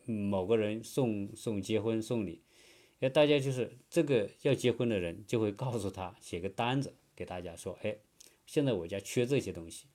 [0.07, 2.43] 某个人送送结婚送礼，
[2.99, 7.97] 那大家就是这个要结婚的人就会告诉他写个单子给大家说，哎，
[8.45, 9.87] 现在我家缺这些东西，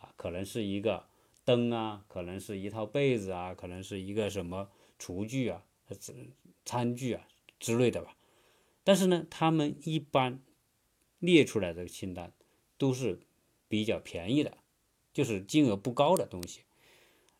[0.00, 1.06] 啊，可能是一个
[1.44, 5.64] 灯啊，可能是一套被子啊，可能是一个什么厨具啊、
[6.64, 7.26] 餐具啊
[7.58, 8.16] 之类的吧。
[8.84, 10.40] 但是呢，他们一般
[11.18, 12.32] 列出来的清单
[12.76, 13.20] 都是
[13.68, 14.58] 比较便宜的。
[15.12, 16.62] 就是金额不高的东西，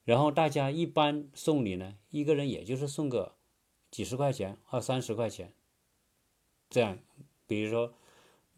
[0.05, 3.35] 然后大家一般送礼呢，一个人也就是送个
[3.91, 5.55] 几十块钱、二三十块钱，
[6.69, 6.99] 这样，
[7.47, 7.95] 比如说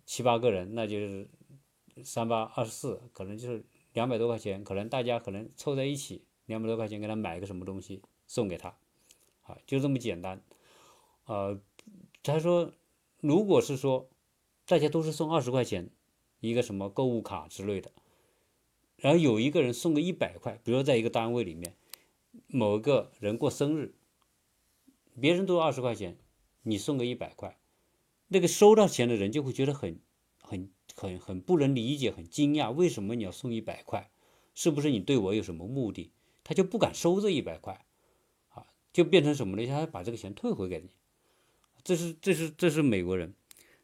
[0.05, 1.29] 七八个人，那就是
[2.03, 8.77] 三八二十四，可能就是两百多块钱，可能大家可能凑在一起两百多块钱给他买个什么东西送给他，
[9.45, 10.43] 啊，就这么简单。
[11.25, 11.59] 呃，
[12.23, 12.73] 他说，
[13.21, 14.11] 如果是说
[14.67, 15.89] 大家都是送二十块钱
[16.41, 17.91] 一个什么购物卡之类的。
[18.97, 21.75] 然后有一个人送个一百块，比如说在一个单位里面，
[22.47, 23.95] 某个人过生日，
[25.21, 26.17] 别人都二十块钱，
[26.63, 27.59] 你送个一百块，
[28.29, 29.99] 那个收到钱的人就会觉得很、
[30.95, 34.11] 很、很、不能理解，很惊讶，为什么你要送一百块？
[34.55, 36.13] 是不是你对我有什么目的？
[36.43, 37.85] 他就不敢收这一百块，
[38.51, 39.67] 啊，就变成什么呢？
[39.67, 40.91] 他把这个钱退回给你，
[41.83, 43.35] 这是、这是、这是美国人。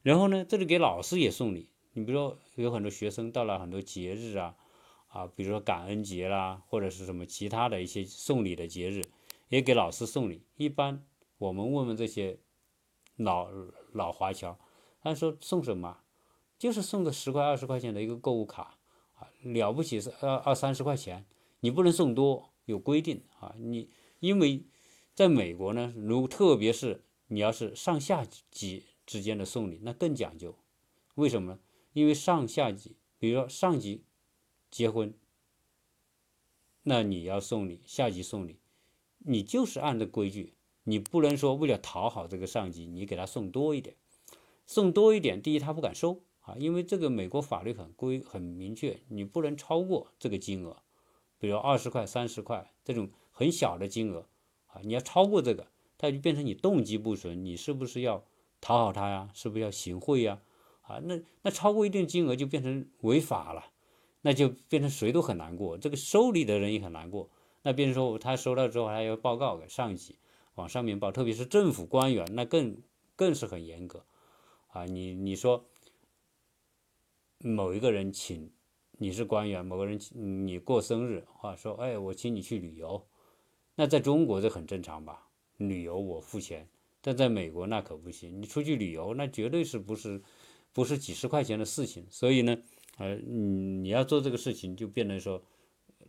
[0.03, 4.57] 然后呢，这里给老师也送礼，你比如说有很多学生到了很多节日啊。
[5.09, 9.03] 啊，比如说感恩节啦，或者是什么其他的一些送礼的节日，
[9.49, 10.45] 也给老师送礼。
[10.57, 11.05] 一般
[11.39, 12.39] 我们问问这些
[13.17, 13.51] 老
[13.93, 14.57] 老华侨，
[15.03, 15.99] 他说送什么？
[16.61, 18.79] 就是送个十块二十块钱的一个购物卡
[19.15, 21.25] 啊，了不起是二二三十块钱，
[21.61, 23.57] 你不能送多，有规定啊。
[23.59, 23.89] 你
[24.21, 24.63] 因为
[25.15, 30.55] 在美国呢，如特别是你要是上下级之间的送礼，那更讲究。
[31.15, 31.59] 为什么呢？
[31.95, 34.05] 因为上下级，比如说上级。
[34.71, 35.13] 结婚，
[36.85, 38.61] 那你要送礼，下级送礼，
[39.19, 43.97] 你就是按照规矩，你不能说为了讨好这个上级，你给他送多一点，
[44.69, 50.77] 送多一点，第一他不敢收啊，因为这个美国法律很规很明确，你不能超过这个金额，
[51.39, 54.27] 比如二十块、三十块这种很小的金额
[54.67, 58.25] 啊，你要超过这个，他就变成你动机不纯，你是不是要
[58.61, 59.31] 讨好他呀？
[59.35, 60.41] 是不是要行贿呀？
[60.83, 63.67] 啊，那那超过一定金额就变成违法了。
[64.23, 67.31] 那就变成谁都很难过，这个收礼的人也很难过。
[67.63, 70.19] 那别人说他收到之后还要报告给上级，
[70.57, 72.77] 往上面报，特别是政府官员，那更
[73.17, 74.05] 更是很严格
[74.69, 74.85] 啊。
[74.85, 75.65] 你你说
[77.41, 78.53] 某一个人请
[78.99, 83.07] 你是官员，某个人请你过生日啊，说哎我请你去旅游，
[83.75, 85.29] 那在中国这很正常吧？
[85.57, 86.69] 旅游我付钱，
[87.01, 90.23] 但在美国那可不行，你出去旅游那绝对是不是
[90.73, 92.57] 不是几十块钱的事情，所以呢。
[92.99, 95.43] 呃，你你要做这个事情，就变成说，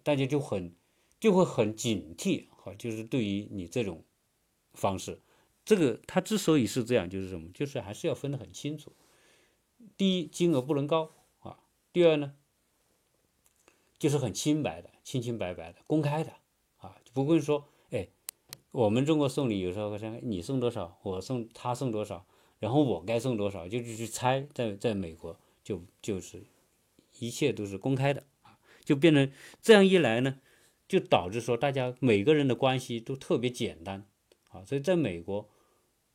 [0.04, 0.76] 大家就很
[1.22, 4.04] 就会很警惕，哈，就是对于你这种
[4.74, 5.22] 方式，
[5.64, 8.92] 这个他之所以是这样，就是什么，就是还是要分得很清楚。
[9.96, 11.14] 第一，金额不能高；
[11.92, 12.34] 第二呢，
[13.98, 16.32] 就是很清白的、清清白白的、公开的
[16.78, 18.08] 啊，就不会说，哎，
[18.72, 22.26] 我们中国送礼有时候像你送多少，我送他送多少，
[22.60, 26.44] 然后我该送多少，就是去猜，在在美国就就是。
[27.20, 30.40] 一切都是公开的啊，就变成这样一来呢，
[30.88, 34.08] 就导致说大家每个人的关系都特别简单
[34.50, 35.48] 啊，所以在美国，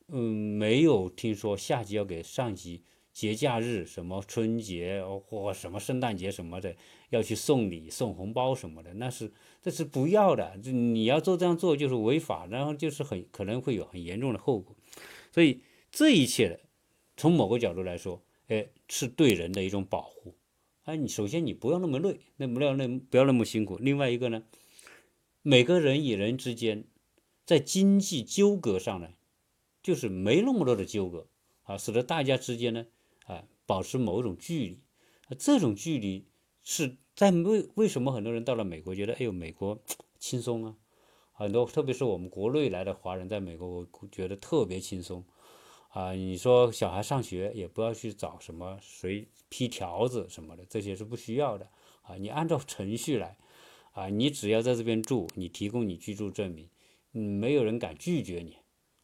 [0.08, 0.18] 嗯，
[0.58, 2.82] 没有听说下级要给上级
[3.16, 6.76] 节假日什么春节或什么圣诞节什么的
[7.08, 14.76] 要去送礼送红包什么的，那是这是不要的，你要做这样做就是违法，然后就是很可能会有很严重的后果，
[15.32, 16.60] 所以这一切
[17.16, 20.34] 从某个角度来说，哎，是对人的一种保护。
[20.82, 23.78] 哎，你首先你不要那么累，那不要那不要那么辛苦。
[23.78, 24.42] 另外一个呢，
[25.40, 26.84] 每个人与人之间
[27.46, 29.08] 在经济纠葛上呢，
[29.82, 31.26] 就是没那么多的纠葛
[31.62, 32.86] 啊，使得大家之间呢，
[33.66, 34.80] 保持某种距离。
[35.38, 36.28] 这种距离
[36.62, 39.82] 是在为为什么很多人到了美国觉得，哎呦，美国
[40.18, 40.76] 轻松啊？
[41.32, 45.24] 很多特别是我们国内来的华人在美国，我觉得特别轻松。
[45.88, 51.68] 啊，你说小孩上学也不要去找什么谁批条子什么的，这些是不需要的
[52.02, 52.16] 啊。
[52.16, 53.38] 你按照程序来，
[53.92, 56.68] 啊，你只要在这边住，你提供你居住证明，
[57.12, 58.58] 嗯，没有人敢拒绝你，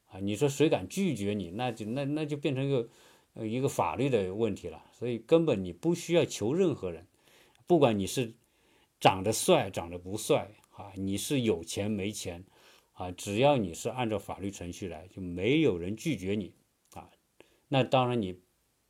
[0.07, 2.89] 啊，你说谁敢拒绝你，那就那那就变成一个
[3.35, 4.85] 呃一个法律的问题了。
[4.93, 7.07] 所以根本你不需要求任何人，
[7.67, 8.35] 不管你是
[9.01, 12.45] 长得帅长得不帅啊，你是有钱没钱
[12.93, 16.55] 啊，只要你是按照法律程序来，就没有人拒绝你
[16.93, 17.11] 啊。
[17.69, 18.39] 那当然，你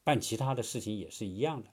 [0.05, 1.71] 办其他的事情也是一样的，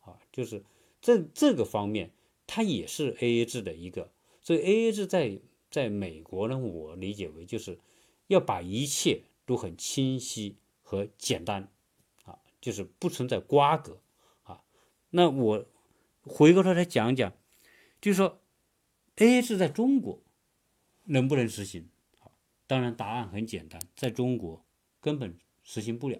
[0.00, 0.64] 啊，就是
[1.00, 2.10] 这这个方面，
[2.46, 4.10] 它也是 A A 制的一个。
[4.40, 5.38] 所以 A A 制在
[5.70, 7.78] 在美国呢，我理解为就是
[8.28, 11.68] 要把一切都很清晰和简单，
[12.62, 14.00] 就是不存在瓜葛，
[14.44, 14.64] 啊。
[15.10, 15.66] 那我
[16.22, 17.30] 回过头来讲讲，
[18.00, 18.40] 就是说
[19.16, 20.22] A A 制在中国
[21.04, 21.90] 能不能实行？
[22.66, 24.64] 当然答案很简单，在中国
[24.98, 26.18] 根本实行不了。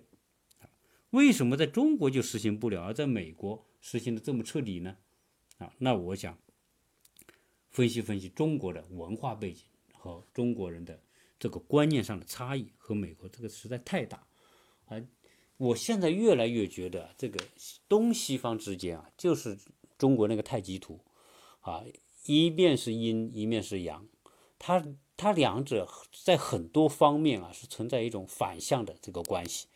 [1.10, 4.96] 为什么在中国就实行不了，而在美国实行的这么彻底呢？
[5.58, 6.36] 啊，那我想
[7.70, 11.00] 分析分析中国的文化背景和中国人的
[11.38, 14.26] 这个观念上的差异和美国这个实在太大
[14.86, 15.00] 啊！
[15.62, 17.38] 我现在越来越觉得这个
[17.88, 19.56] 东西方之间啊，就是
[19.96, 20.98] 中国那个太极图
[21.60, 21.84] 啊，
[22.26, 24.06] 一面是阴，一面是阳，
[24.58, 24.84] 它
[25.16, 25.88] 它两者
[26.24, 29.68] 在很多方面啊是存在一种反向的这个关系。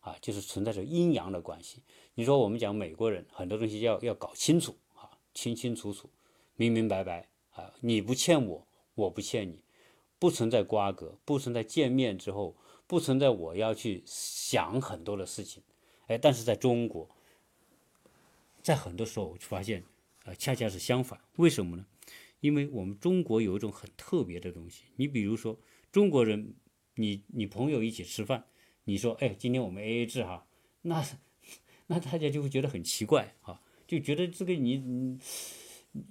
[0.00, 1.82] 啊，就是存在着阴阳的关系。
[2.14, 6.08] 你说我们讲美国人很多东西要要搞清楚啊，清清楚楚、
[6.56, 9.62] 明明白白啊，你不欠我，我不欠你，
[10.18, 12.56] 不存在瓜葛，不存在见面之后
[12.90, 15.62] 不存在我要去想很多的事情。
[16.08, 17.08] 哎，但是在中国，
[18.64, 19.84] 在很多时候我就发现，
[20.24, 21.20] 啊，恰恰是相反。
[21.36, 21.86] 为什么呢？
[22.40, 24.86] 因为我们中国有一种很特别的东西。
[24.96, 25.56] 你比如说，
[25.92, 26.52] 中国人，
[26.96, 28.44] 你你朋友一起吃饭。
[28.82, 30.44] 你说，哎，今天我们 A A 制哈，
[30.82, 31.06] 那
[31.86, 35.16] 那大家就会觉得很奇怪啊，就觉得这个你，你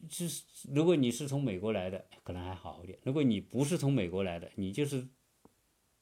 [0.10, 5.06] 是如果你是从美国来的，可能还好一点；如果你不是从美国来的，你就是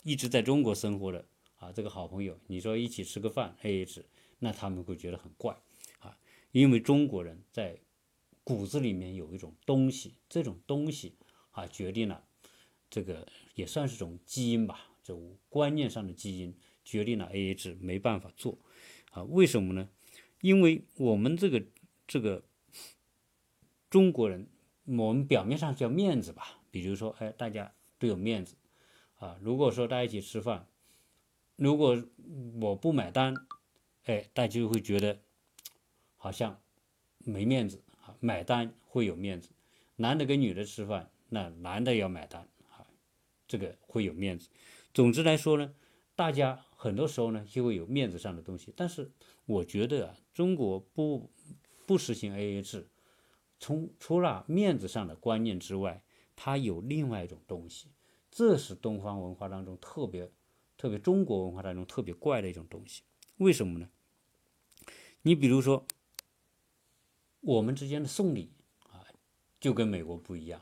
[0.08, 1.26] 一直在中国生活的
[1.58, 4.06] 啊，这个好朋友，你说一起吃个饭 A A 制，
[4.40, 5.54] 那他们会觉得很怪
[6.00, 6.18] 啊，
[6.54, 7.78] 因为中国人在
[8.46, 11.18] 骨子里面有一种东西，这种东西
[11.52, 12.24] 啊，决定了
[12.90, 15.14] 这个也算是种基因吧，这
[15.50, 16.56] 观念上的基因。
[16.86, 18.58] 决定了 A A 制没办法做，
[19.12, 19.90] 啊，为什么呢？
[20.40, 21.62] 因为我们这个
[22.08, 22.46] 这个
[23.90, 24.48] 中国人，
[24.86, 28.56] 我们表面上叫面子吧，比如说，哎，大家都有面子，
[29.18, 30.68] 啊，如果说大家一起吃饭，
[31.56, 32.04] 如果
[32.62, 33.34] 我不买单，
[34.06, 35.20] 哎，大家就会觉得
[36.16, 36.60] 好像
[37.20, 39.50] 没面子啊，买单会有面子，
[39.96, 42.86] 男的跟女的吃饭，那男的要买单啊，
[43.48, 44.50] 这个会有面子。
[44.94, 45.74] 总之来说呢，
[46.16, 46.64] 大家。
[46.80, 49.10] 很多时候呢，就会有面子上的东西，但是
[49.48, 51.28] 我觉得啊，中国不
[51.88, 52.88] 不实行 AA 制，
[53.60, 56.04] 从除了面子上的观念之外，
[56.36, 57.88] 它有另外一种东西，
[58.38, 60.30] 这是东方文化当中特别
[60.78, 63.02] 特别中国文化当中特别怪的一种东西。
[63.38, 63.90] 为什么呢？
[65.24, 65.84] 你比如说，
[67.40, 68.52] 我们之间的送礼
[68.92, 69.02] 啊，
[69.60, 70.62] 就跟美国不一样，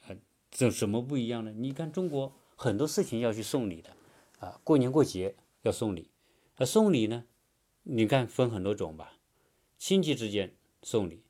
[0.00, 0.16] 啊，
[0.50, 1.52] 这什么不一样呢？
[1.52, 3.94] 你看中国很多事情要去送礼的。
[4.40, 6.10] 啊，过年过节要送礼，
[6.56, 7.24] 那送礼呢？
[7.84, 9.12] 你看分很多种吧，
[9.78, 11.22] 亲戚之间送礼，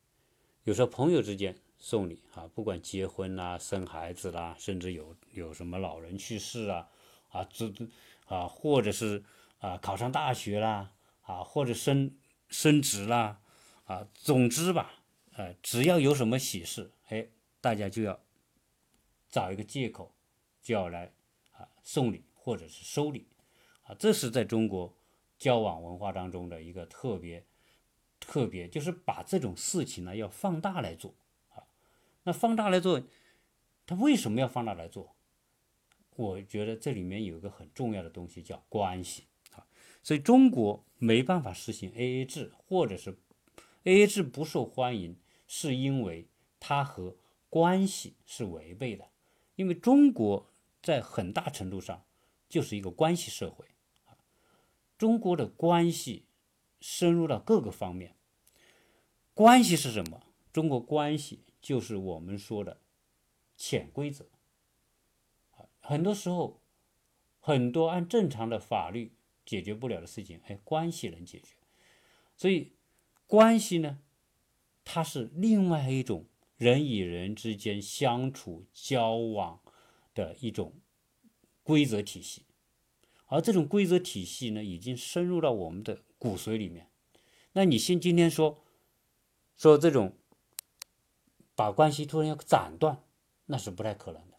[0.65, 6.89] 有时候朋友之间送礼啊，不管结婚啦、生孩子啦，甚至有有什么老人去世啊，
[7.31, 7.73] 啊，这
[8.27, 9.25] 啊，或者是
[9.59, 12.17] 啊考上大学啦，啊，或者升
[12.49, 13.41] 升职啦，
[13.87, 14.93] 啊，总之吧，
[15.33, 17.27] 呃，只要有什么喜事，哎，
[17.61, 18.21] 大家就要
[19.29, 20.15] 找一个借口，
[20.63, 21.13] 就要来
[21.53, 22.25] 啊送礼。
[22.43, 23.29] 或者是收礼，
[23.83, 24.97] 啊，这是在中国
[25.37, 27.45] 交往文化当中的一个特别
[28.19, 31.15] 特别，就是把这种事情呢要放大来做。
[32.23, 33.03] 那放大来做，
[33.87, 35.17] 他为什么要放大来做？
[36.17, 39.67] 我觉得这里面有一个很重要的东西叫关系啊。
[40.03, 43.19] 所以中国没办法实行 A A 制，或者是
[43.85, 46.29] A A 制不受欢迎，是因为
[46.59, 47.17] 它和
[47.49, 49.09] 关系是违背的。
[49.57, 50.47] 因为中国
[50.83, 52.05] 在很大程度上。
[52.51, 53.65] 就是一个关系社会
[54.07, 54.19] 啊，
[54.99, 56.25] 中国的关系
[56.81, 58.17] 深入到各个方面，
[59.35, 60.27] 关系是什么？
[60.53, 62.81] 中国关系就是我们说的
[63.57, 64.27] 潜规则。
[65.81, 66.61] 很多时候，
[67.41, 69.13] 很多按正常的法律
[69.45, 71.57] 解决不了的事情，哎，关系能解决。
[72.37, 72.73] 所以，
[73.27, 73.99] 关系呢，
[74.85, 79.61] 它是另外一种人与人之间相处交往
[80.15, 80.75] 的一种
[81.63, 82.45] 规则体系。
[83.27, 86.91] 而这种规则体系呢，已经深入到我们的骨髓里面。
[87.53, 88.63] 那你先今天说
[89.57, 90.17] 说这种
[91.61, 93.05] 把关系突然要斩断，
[93.45, 94.37] 那是不太可能的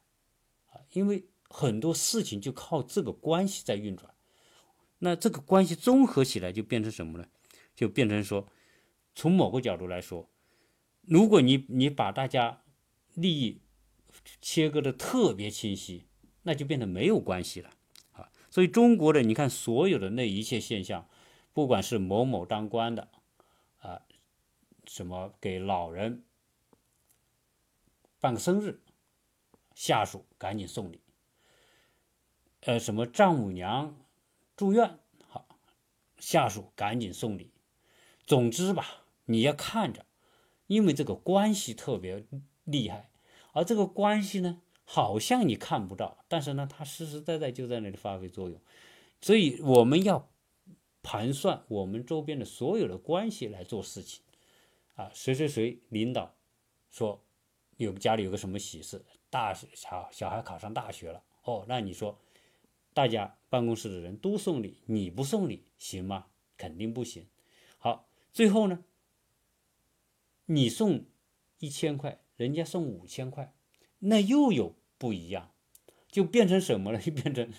[0.71, 4.11] 啊，因为很多事情就靠这个关系在运转。
[4.97, 7.27] 那这个关系综合起来就变成什么呢？
[7.75, 8.47] 就变成说，
[9.13, 10.31] 从某个角度来说，
[11.01, 12.63] 如果你你把大家
[13.13, 13.61] 利益
[14.41, 16.07] 切割的特别清晰，
[16.41, 17.69] 那就变得没有关系了
[18.13, 18.31] 啊。
[18.49, 21.07] 所以中国的你看，所有的那一切现象，
[21.53, 23.09] 不管是某某当官的，
[23.77, 24.01] 啊，
[24.87, 26.23] 什么给老人
[28.21, 28.79] 办个生日，
[29.75, 31.01] 下属赶紧送礼，
[32.61, 33.97] 呃，什么丈母娘
[34.55, 35.59] 住院，好，
[36.17, 37.51] 下属赶紧送礼。
[38.25, 40.05] 总之吧，你要看着，
[40.67, 42.25] 因为这个关系特别
[42.63, 43.09] 厉害，
[43.51, 44.61] 而这个关系呢。
[44.83, 48.59] 好像你看不到，但是呢，它实实在在就在那里发挥作用。
[49.21, 50.29] 所以我们要
[51.01, 54.21] 盘算我们周边的所有的关系来做事情。
[54.95, 56.35] 啊，谁谁谁领导
[56.89, 57.23] 说
[57.85, 62.19] 有家里有个什么喜事，大小小孩考上大学了，哦，那你说
[62.93, 66.27] 大家办公室的人都送礼，你不送礼行吗？
[66.57, 67.27] 肯定不行。
[67.77, 68.83] 好，最后呢，
[70.45, 71.05] 你送
[71.59, 73.53] 一千块，人家送五千块，
[73.99, 74.75] 那又有。
[75.01, 75.51] 不一样，
[76.11, 76.99] 就变成什么了？
[77.01, 77.51] 就变成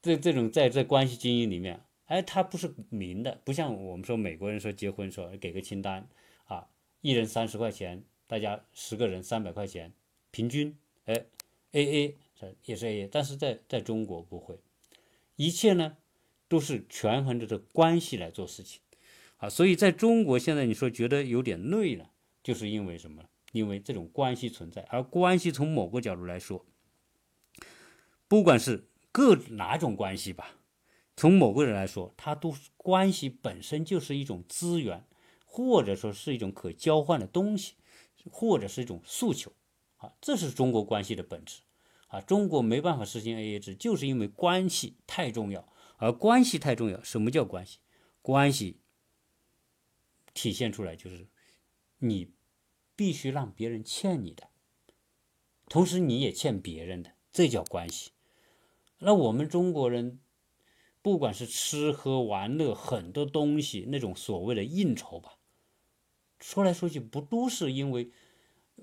[0.00, 6.08] 这这种在这关系经营里面，哎，它不是明的，不像我们说美国人说结婚说给个清单
[6.46, 6.70] 啊，
[7.02, 9.92] 一人三十块钱，大家十个人三百块钱，
[10.30, 11.26] 平均，哎
[11.72, 12.14] ，A A
[12.64, 14.58] 也是 A A，但是在在中国不会，
[15.36, 15.96] 一切呢
[16.48, 18.80] 都是权衡着这关系来做事情
[19.38, 22.10] 啊，所以在中国现在你说觉得有点累了，
[22.42, 23.24] 就是因为什么？
[23.52, 26.66] 因为这种关系存在，而关系从某个角度来说。
[28.28, 30.56] 不管是各哪种关系吧，
[31.16, 35.04] 从某个人来说，它都关系本身就是一种资源，
[35.46, 37.74] 或者说是一种可交换的东西，
[38.30, 39.52] 或者是一种诉求，
[39.96, 41.60] 啊，这是中国关系的本质，
[42.08, 47.78] 啊，中国没办法实行 AA 制，就是因为关系太重要，而关系太重要，什么叫关系？
[48.22, 48.80] 关系
[50.34, 51.28] 体现出来就是
[51.98, 52.32] 你
[52.94, 54.48] 必须让别人欠你的，
[55.68, 58.10] 同时你也欠别人的，这叫关系。
[58.98, 60.20] 那我们中国人，
[61.02, 65.35] 不管是吃喝玩乐很多东西，那种所谓的应酬吧，
[66.40, 68.10] 说来说去不都是因为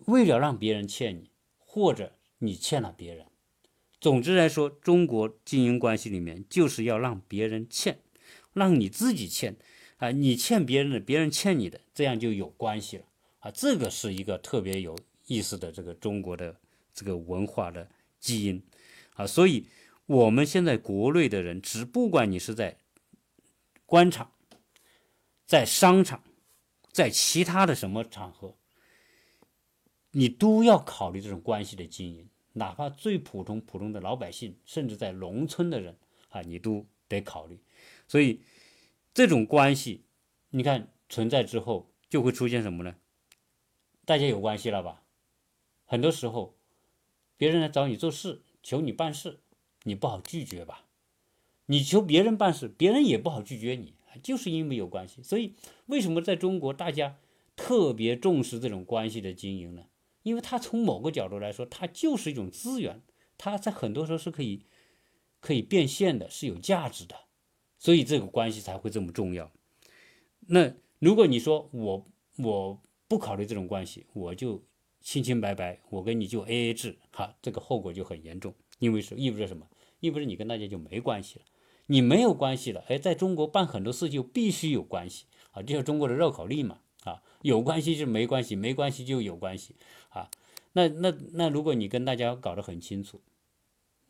[0.06, 3.26] 为了让别人欠你，或者你欠了别人。
[4.00, 8.00] 总之来说，中国经营关系里面就是要让别人欠，
[8.54, 9.56] 让你自己欠
[9.98, 13.06] 啊，你欠别人的，别人欠你的，这样就有关系了
[13.40, 13.52] 啊。
[13.52, 16.58] 这个是一个特别有意思的这个中国的
[16.94, 17.90] 这个文化的
[18.20, 18.64] 基因
[19.16, 19.68] 啊，所以。
[20.06, 22.78] 我们现在国内的人，只不管你是在
[23.86, 24.34] 官场、
[25.46, 26.22] 在商场、
[26.94, 28.56] 在其他的什么场合，
[30.12, 32.30] 你都要考虑这种关系的经营。
[32.54, 35.98] 哪怕最普通、普通的老百姓，甚至在农村的人
[36.30, 37.60] 啊，你都得考虑。
[38.08, 38.42] 所以，
[39.12, 40.06] 这种关系，
[40.52, 42.96] 你看存在之后，就会出现什么呢？
[44.06, 45.02] 大家有关系了吧？
[45.86, 46.56] 很多时候，
[47.38, 49.40] 别人来找你做事，求你办事。
[49.86, 50.86] 你不好拒绝吧？
[51.66, 55.24] 你求别人办事，别人也不好拒绝你，就是因为有关系。
[55.24, 55.56] 所以，
[55.88, 57.18] 为什么在中国大家
[57.56, 59.86] 特别重视这种关系的经营呢？
[60.24, 63.02] 因为它从某个角度来说，它就是一种资源，
[63.38, 64.66] 它在很多时候是可以
[65.40, 67.16] 可以变现的，是有价值的。
[67.78, 69.52] 所以这个关系才会这么重要。
[70.48, 74.64] 那如果你说我我不考虑这种关系，我就
[75.02, 78.54] 清清白白，我跟你就 A A 制，哈，这个后果就很严重。
[78.80, 79.68] 因为是意味着什么？
[80.00, 81.46] 意味着你跟大家就没关系了，
[81.88, 82.84] 你没有关系了。
[82.88, 89.76] 哎，在中国办很多事就必须有关系啊，这是中国的绕口令嘛啊，有关系就没关系，没关系就有关系
[90.10, 90.30] 啊。
[90.74, 93.22] 那那那，如果你跟大家搞得很清楚，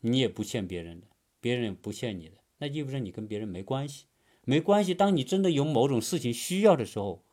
[0.01, 1.07] 你也不欠别人的，
[1.41, 4.05] 别人也不欠你的，那意味着你跟别人没关系，
[4.45, 4.93] 没关系。
[4.93, 7.23] 当你真的有某种事情需要的时候，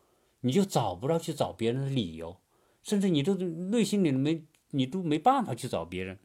[0.41, 2.37] 你就找不到去找别人的理由，
[2.83, 6.19] 甚至你都内心里没你都没办法去找别人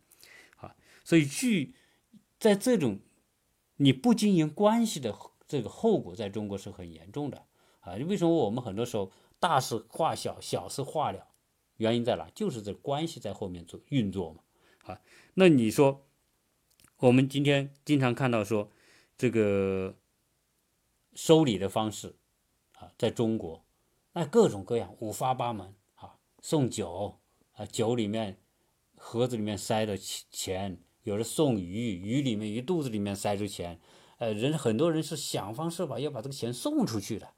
[0.56, 0.74] 啊。
[1.04, 1.74] 所以，去
[2.40, 2.98] 在这种
[3.76, 5.14] 你不经营关系的
[5.46, 7.46] 这个后果，在中国是很严重的
[7.80, 7.94] 啊！
[7.94, 11.28] 为什么我们很多时候大事化小，小事化了。
[11.76, 12.28] 原因在哪？
[12.34, 14.40] 就是这关系在后面做运作嘛。
[14.84, 15.00] 啊，
[15.34, 16.06] 那你说，
[16.98, 18.70] 我们今天经常看到说，
[19.18, 19.94] 这个
[21.14, 22.16] 收礼的方式
[22.78, 23.62] 啊，在中国，
[24.14, 27.18] 那各种各样，五花八门啊，送酒
[27.52, 28.40] 啊，酒里面
[28.96, 33.78] 盒子里面塞的钱，有人送鱼，鱼里面鱼肚子里面塞着钱，
[34.18, 37.32] 呃，人很多人是想方设法要把这个钱送出去的，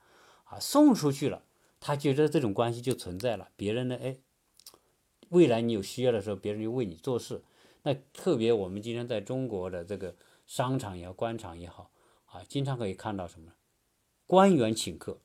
[0.44, 1.44] 啊，送出去了，
[1.78, 4.16] 他觉得这种关系就存在了，别人呢，哎。
[5.28, 7.42] 未来你有需要的时候，别人就为你做事。
[7.82, 10.16] 那特别我们今天在中国的这个
[10.46, 11.90] 商场也好，官场也好，
[12.24, 13.52] 啊，经常可以看到什么？
[14.26, 15.20] 官员请客，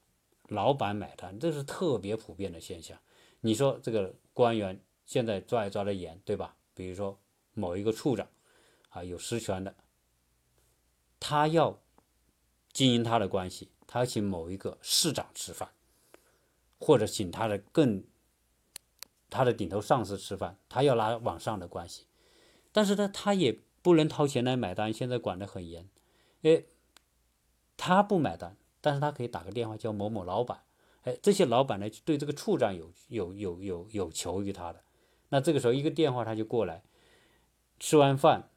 [0.50, 3.00] 老板买单，这是特别普遍的现象。
[3.40, 6.58] 你说这个官员现在抓也抓得严，对吧？
[6.74, 7.18] 比如说
[7.54, 8.28] 某一个处长，
[8.94, 9.76] 啊，有实权的，
[11.20, 11.80] 他要
[12.72, 15.70] 经营他的关系，他要请某一个市长吃饭，
[16.80, 18.04] 或者请他的更。
[19.36, 22.06] 他的顶头上司吃饭，他要拉往上的关系，
[22.72, 24.94] 但是呢，他也不能掏钱来买单。
[24.94, 25.90] 现在管得很严，
[26.44, 26.66] 哎，
[27.76, 30.62] 他不买单，但是他可以打个电话叫某某老板，
[31.02, 34.84] 哎，这些老板呢对这个处长有有有有有求于他的，
[35.30, 36.84] 那这个时候一个电话他就过来，
[37.80, 38.52] 吃完饭，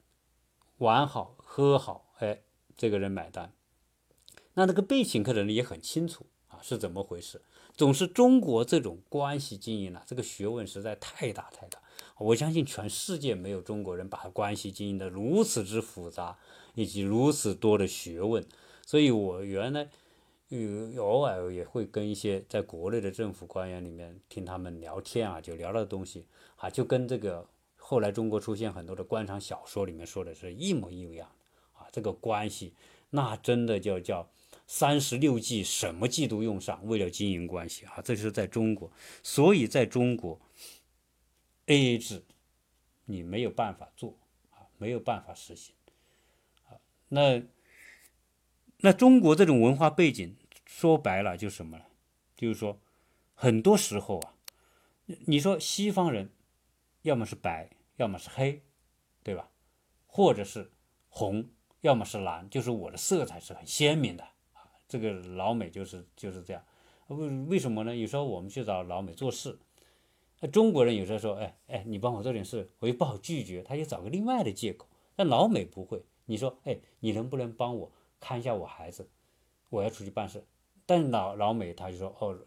[0.78, 2.42] 玩好喝好，哎，
[2.76, 3.52] 这个人买单，
[4.54, 7.42] 那那个被请客的人也很清楚啊是怎么回事。
[7.74, 11.78] 总是中国这种关系经营了，这个学问实在太大太大。
[12.18, 16.38] 我相信全世界没有中国人把关系经营的如此之复杂，
[16.74, 18.42] 以及如此多的学问。
[18.86, 19.88] 所以我原来
[20.48, 27.46] 有偶尔也会跟一些在国内的政府官员里面听他们聊天啊，就聊的东西啊，就跟这个
[27.88, 31.30] 后来中国出现很多的官场小说里面说的是一模一样
[31.74, 31.86] 啊。
[31.92, 32.74] 这个关系
[33.10, 34.28] 那真的就叫。
[34.68, 38.00] 三十六计，什么计都用上，为了经营关系啊！
[38.04, 38.90] 这是在中国，
[39.22, 40.40] 所以在中国
[41.66, 42.24] ，A A 制
[43.04, 44.18] 你没有办法做
[44.50, 45.72] 啊，没有办法实行
[46.64, 46.74] 啊。
[47.08, 47.40] 那
[48.78, 51.84] 那中国这种文化背景，说白了就什么呢？
[52.34, 52.80] 就是说，
[53.36, 54.34] 很多时候啊，
[55.26, 56.28] 你说西方人
[57.02, 58.62] 要么是白，要么是黑，
[59.22, 59.50] 对吧？
[60.06, 60.70] 或者是
[61.08, 61.48] 红，
[61.80, 64.24] 要么是蓝，就是我的色彩是很鲜明的。
[64.88, 66.64] 这个老美就是就是这样，
[67.08, 67.94] 为为什么呢？
[67.94, 69.58] 有时候我们去找老美做事，
[70.40, 74.86] 那中国人有时候说，哎哎，你帮我做点事，我又不好拒绝，他就找个另外的借口。
[75.16, 77.90] 但老美不会，你说，哎，你能不能帮我
[78.20, 79.08] 看一下我孩子？
[79.70, 80.44] 我要出去办事。
[80.84, 82.38] 但老老美他就说，哦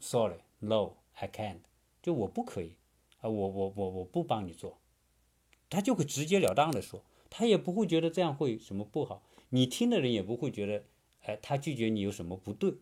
[0.00, 1.58] ，sorry，no，I can't，
[2.00, 2.76] 就我不可以
[3.20, 4.78] 啊，我我我我不帮你做，
[5.74, 10.84] 他就会直截了当的说，他也不会觉得这样会什么不好，你听的人也不会觉得。
[11.26, 12.74] 哎，他拒绝你有什么不对？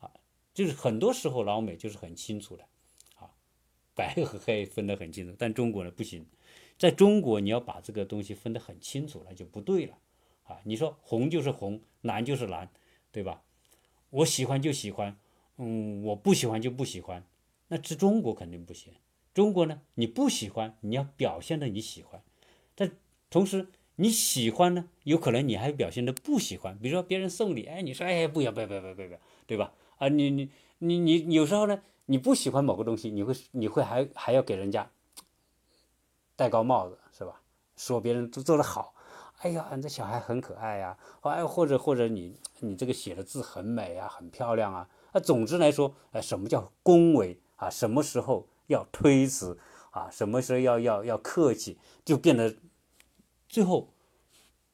[0.00, 0.10] 啊，
[0.52, 2.64] 就是很多时候老美就是很清楚的，
[3.14, 3.30] 啊，
[3.94, 5.36] 白和黑分得很清楚。
[5.38, 6.26] 但中国呢不行，
[6.76, 9.96] 在中国你要把这个东西分得很清楚了就不对了，
[10.42, 12.68] 啊，你说红就是红，蓝就是蓝，
[13.12, 13.44] 对吧？
[14.10, 15.16] 我喜欢就喜欢，
[15.58, 17.24] 嗯，我不喜欢就不喜欢，
[17.68, 18.92] 那这中国肯定不行。
[19.32, 22.20] 中国呢，你不喜欢你要表现的你喜欢，
[22.74, 22.90] 但
[23.30, 23.68] 同时。
[23.96, 26.76] 你喜欢呢，有可能你还表现的不喜欢。
[26.80, 29.72] 比如说别人送礼，哎，你说哎不要不要不要不要不要，对吧？
[29.98, 34.90] 啊，你你你你有时候呢，你不喜欢某个东西，你会你会还还要给人家
[36.34, 37.40] 戴高帽子，是吧？
[37.76, 38.94] 说别人都做得好，
[39.38, 44.88] 哎呀，你这小孩很可爱呀，哎，或者或者你你这个写的字很美啊，很漂亮啊。
[45.12, 47.70] 啊，总之来说，哎，什么叫恭维啊？
[47.70, 49.56] 什么时候要推辞
[49.94, 50.10] 啊？
[50.10, 52.56] 什么时候要要要客气，就变得。
[53.48, 53.94] 最后，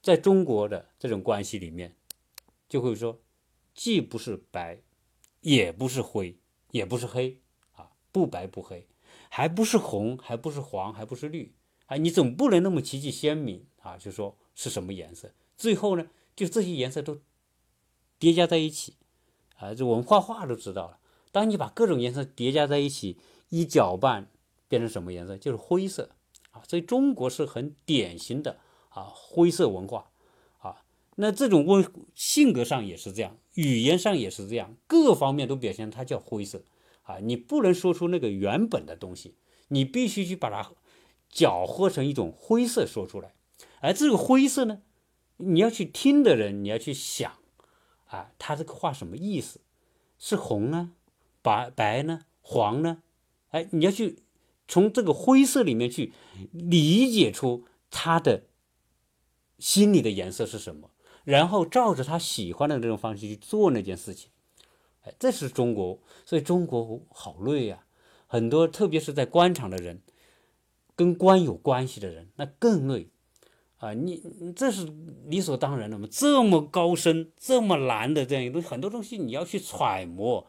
[0.01, 1.95] 在中国的这种关系里面，
[2.67, 3.21] 就会说，
[3.75, 4.81] 既不是白，
[5.43, 6.39] 也不是灰，
[6.71, 7.39] 也不是黑，
[7.73, 8.89] 啊，不白不黑，
[9.29, 11.53] 还不是红，还不是黄，还不是绿，
[11.87, 15.31] 啊，你总不能那么极其鲜明啊，就说是什么颜色？
[15.59, 17.21] 最后呢，就这些颜色都
[18.19, 18.95] 叠加在一起，
[19.57, 20.99] 啊，这我们画画都知道了，
[21.31, 23.19] 当你把各种颜色叠加在一起，
[23.51, 24.31] 一搅拌，
[24.71, 25.37] 变成什么颜色？
[25.37, 26.09] 就是灰色，
[26.53, 28.59] 啊，所以中国是很典型的。
[28.93, 30.11] 啊，灰色文化，
[30.59, 30.83] 啊，
[31.15, 36.65] 那这种温性格上也是这样，语言上也是这样，各方面都表现它叫灰色，
[37.03, 39.37] 啊，你不能说出那个原本的东西，
[39.69, 40.73] 你必须去把它
[41.29, 43.33] 搅和成一种灰色说出来，
[43.81, 44.83] 而这个灰色呢，
[45.37, 47.33] 你要去听的人，你要去想，
[48.07, 49.61] 啊，他这个话什么意思？
[50.19, 50.91] 是红呢，
[51.43, 53.05] 白白呢，黄呢？
[53.51, 54.25] 哎，你要去
[54.71, 56.15] 从这个灰色里面去
[56.53, 58.45] 理解出他的。
[59.59, 60.89] 心里的颜色是什么？
[61.23, 64.31] 然后照着他喜欢的这种方式去做那件事情，
[65.03, 67.85] 哎，这是中国，所以中国好累呀。
[68.27, 70.01] 很多特别是在官场的人，
[70.97, 73.11] 跟官有关系的人，那更累
[73.77, 73.93] 啊。
[73.93, 74.23] 你
[74.57, 74.91] 这是
[75.27, 76.09] 理所当然的嘛？
[76.11, 80.47] 这么高深、这么难的这样一个东西，很多东西你要去揣摩，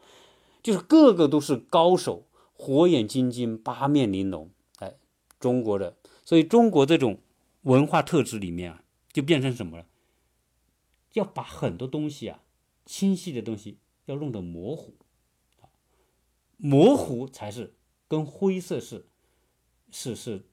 [0.62, 2.26] 就是个个都是高手，
[2.62, 4.48] 火眼金睛、八面玲珑。
[4.76, 4.94] 哎，
[5.40, 7.18] 中国的，所以中国这种
[7.62, 9.86] 文化特质里面啊，就变成什么了？
[11.14, 12.44] 要把很多东西啊，
[12.86, 14.94] 清晰的东西要弄得模糊，
[16.56, 17.74] 模糊才是
[18.06, 19.06] 跟灰色是
[19.90, 20.46] 是是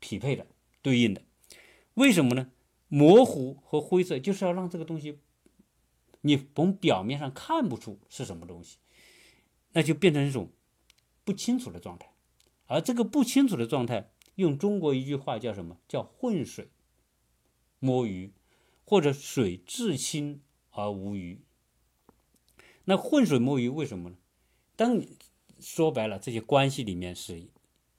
[0.00, 0.44] 匹配的、
[0.82, 1.22] 对应的。
[1.94, 2.50] 为什么呢？
[2.88, 5.20] 模糊和灰色就是要让这个东西，
[6.22, 8.78] 你从表面上看不出是什么东西，
[9.70, 10.50] 那就变成一种
[11.24, 12.12] 不清楚的状态。
[12.66, 15.78] 而这个不清楚的状态，用中国一句话叫什么？
[15.88, 16.70] 叫浑水
[17.78, 18.32] 摸鱼。
[18.84, 21.40] 或者水至清而无鱼，
[22.84, 24.16] 那浑水摸鱼为什么呢？
[24.76, 25.16] 当你
[25.60, 27.48] 说白了，这些关系里面是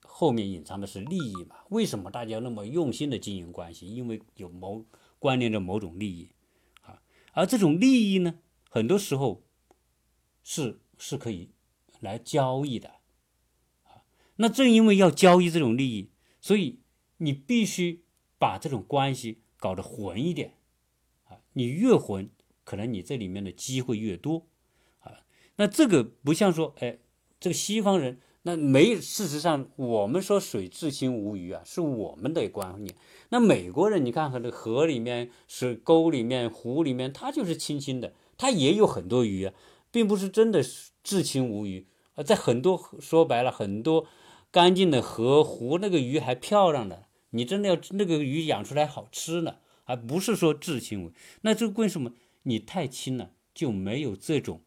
[0.04, 1.56] 后面隐藏的是利益嘛？
[1.70, 3.88] 为什么大家那么用心的经营关系？
[3.88, 4.86] 因为有某
[5.18, 6.30] 关联着某种利益
[6.82, 7.02] 啊，
[7.32, 8.36] 而这种利益呢，
[8.70, 9.42] 很多时候
[10.44, 11.50] 是是可以
[12.02, 12.92] 来交易的。
[14.38, 16.10] 那正因为要交易这种利益，
[16.42, 16.80] 所以
[17.18, 18.04] 你必须
[18.38, 20.56] 把这种关系搞得混一点。
[21.26, 22.30] 啊你越混，
[22.64, 24.48] 可能你这里面的机会越多，
[25.00, 25.22] 啊，
[25.58, 26.98] 那这个不像说，哎，
[27.40, 32.96] 这个西方人那没，事实上我们说水至清无鱼啊，是我们的观念。
[33.30, 39.54] 那美国人，你看看这河里面、水沟里面、湖里面，它就是清清的，它也有很多鱼啊，
[39.92, 40.62] 并不是真的
[41.04, 42.24] 至清无鱼啊。
[42.24, 44.08] 在很多说白了，很多
[44.54, 49.58] 干净的河湖，那个鱼还漂亮的，你真的要那个鱼养出来好吃呢。
[49.86, 54.62] 而不是说至亲为，那这为什么你太亲了就没有这种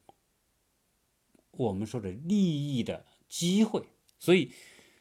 [1.53, 3.85] 我们说的利益的机会？
[4.19, 4.51] 所以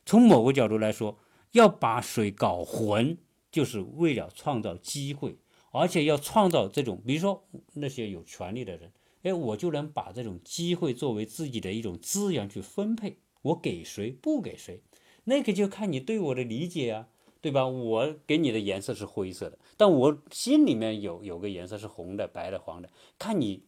[0.05, 1.19] 从某个角度来说，
[1.51, 3.17] 要把水搞浑，
[3.51, 5.35] 就是为了创造机会，
[5.71, 14.81] 而且要创造这种，比如说那些有权利的人，哎，我就能把这种机会作为自己的一种资源去分配，我给谁不给谁，
[15.23, 17.07] 那个就看你对我的理解啊。
[17.41, 17.67] 对吧？
[17.67, 22.89] 我给你的颜色是灰色的，但我心里面有有个颜色是红的、白的、黄的，
[23.19, 23.61] 看你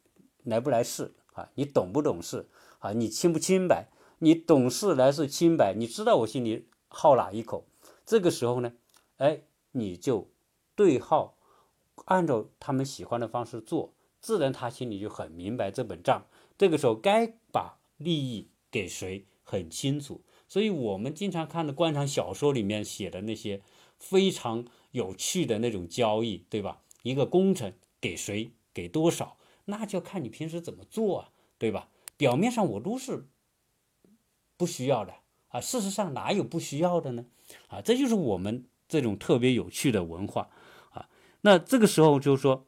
[0.46, 1.52] 来不来事啊？
[1.54, 2.50] 你懂不懂事
[2.80, 2.92] 啊？
[2.94, 3.88] 你清不清白？
[4.18, 7.68] 你懂事来是清白，你知道我心里好哪一口？
[8.04, 8.74] 这个时候呢，
[9.18, 10.28] 哎，你就
[10.76, 11.38] 对号，
[12.06, 16.26] 按照他们喜欢的方式做，自然他心里就很明白这本账。
[16.58, 20.22] 这个时候该把利益给谁很清楚。
[20.50, 23.62] 所以我们经常看的官场小说里面写的那些
[23.98, 26.82] 非常有趣的那种交易，对吧？
[27.04, 31.90] 一个工程给谁给多少，那就看你平时怎么做啊，对吧？
[32.18, 33.28] 表面上我都是
[34.58, 35.14] 不需要的
[35.50, 37.26] 啊，事实上哪有不需要的呢？
[37.68, 40.50] 啊，这就是我们这种特别有趣的文化
[40.92, 41.08] 啊。
[41.42, 42.68] 那这个时候就是说，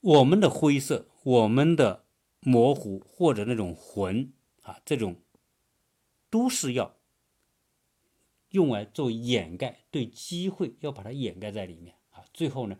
[0.00, 2.04] 我们的灰色、我们的
[2.40, 4.32] 模糊或者那种浑
[4.62, 5.16] 啊，这种。
[6.30, 6.96] 都是要
[8.52, 12.24] 用来做掩盖，对机会要把它掩盖在里面啊。
[12.32, 12.78] 最后呢，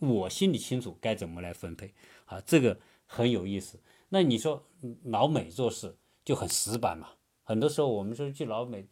[0.00, 1.94] 我心里清楚该怎么来分配
[2.24, 3.78] 啊，这个很有意思。
[4.08, 4.66] 那你说
[5.04, 7.10] 老美做事就很死板嘛？
[7.44, 8.84] 很多时候我们说去老美，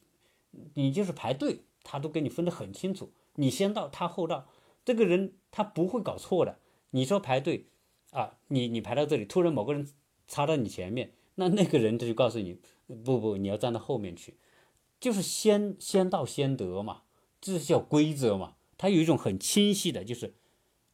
[0.75, 4.47] 你就是排队，他都给你分得很清楚，你先到，他后到，
[4.85, 6.61] 这个人他不会搞错的。
[6.91, 7.67] 你说排队
[8.13, 9.89] 啊，你你排到这里，突然某个人
[10.29, 12.61] 插到你前面，那那个人他就告诉你。
[13.05, 14.39] 不不，你要站到后面去，
[14.99, 17.03] 就是先先到先得嘛，
[17.39, 18.57] 这是叫规则嘛。
[18.79, 20.37] 它有一种很清晰的，就是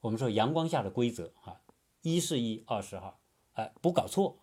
[0.00, 1.60] 我们说阳光下的规则啊，
[2.02, 3.14] 一是一，二是二，
[3.52, 4.40] 哎，不搞错，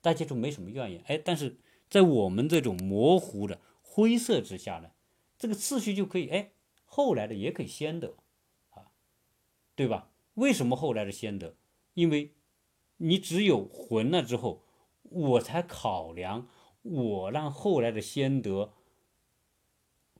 [0.00, 1.04] 大家就没什么怨言。
[1.06, 1.58] 哎，但是
[1.90, 4.90] 在我们这种模糊的灰色之下呢，
[5.38, 6.52] 这个次序就可以，哎，
[6.86, 8.14] 后来的也可以先得
[8.70, 8.88] 啊，
[9.74, 10.10] 对吧？
[10.32, 11.54] 为什么后来的先得？
[11.92, 12.32] 因为
[12.96, 14.64] 你只有混了之后，
[15.10, 16.48] 我才考量。
[16.82, 18.72] 我让后来的先得，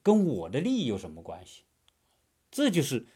[0.02, 1.62] 跟我的利益有什么关系？
[2.50, 3.06] 这就是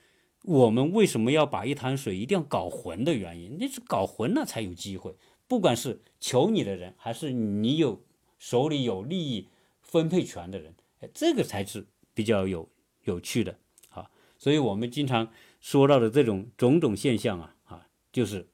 [0.42, 3.58] 我们为什么要把一潭水一定要搞浑的原因。
[3.58, 5.16] 那是搞浑了才有机会，
[5.48, 8.02] 不管是求你的人，还是你有
[8.38, 9.48] 手里有利益
[9.82, 12.68] 分配权的人，哎，这个才是比较有
[13.02, 13.58] 有趣的
[13.90, 14.10] 啊。
[14.38, 18.48] 所以我们经常说到的这种种种现象啊啊，就是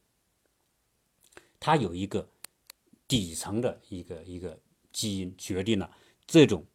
[1.61, 2.29] 它有一个
[3.09, 4.61] 底层的一个一个。
[4.91, 5.97] 基因决定了
[6.27, 6.67] 这种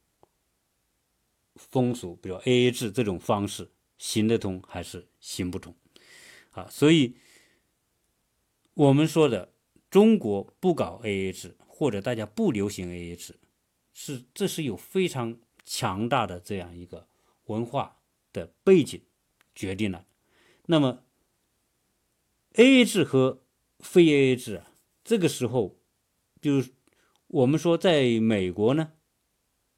[1.56, 5.76] 风俗，比如 A A 制这种方式行得通还是行不通
[6.52, 6.68] 啊？
[6.70, 7.18] 所以，
[8.76, 9.52] 我们说的
[9.90, 13.40] 中国不搞 AA 制，或者大家不流行 AA 制，
[13.94, 17.10] 是这是有非常强大的这样一个
[17.48, 18.00] 文化
[18.32, 19.02] 的背景
[19.54, 20.06] 决定了。
[20.68, 21.04] 那么
[22.54, 23.44] AA 制和
[23.80, 24.72] 非 AA 制啊，
[25.04, 25.76] 这个时候，
[26.44, 26.72] 就是
[27.28, 28.92] 我们说在美国呢，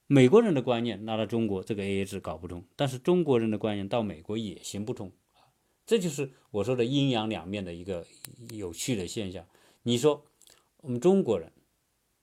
[0.07, 5.11] 美国人的观念拿到中国这个 AA 制搞不通，但是中国人的观念到美国也行不通
[5.85, 8.03] 这就是我说的阴阳两面的一个
[8.49, 9.45] 有趣的现象。
[9.83, 10.25] 你说
[10.77, 11.51] 我们中国人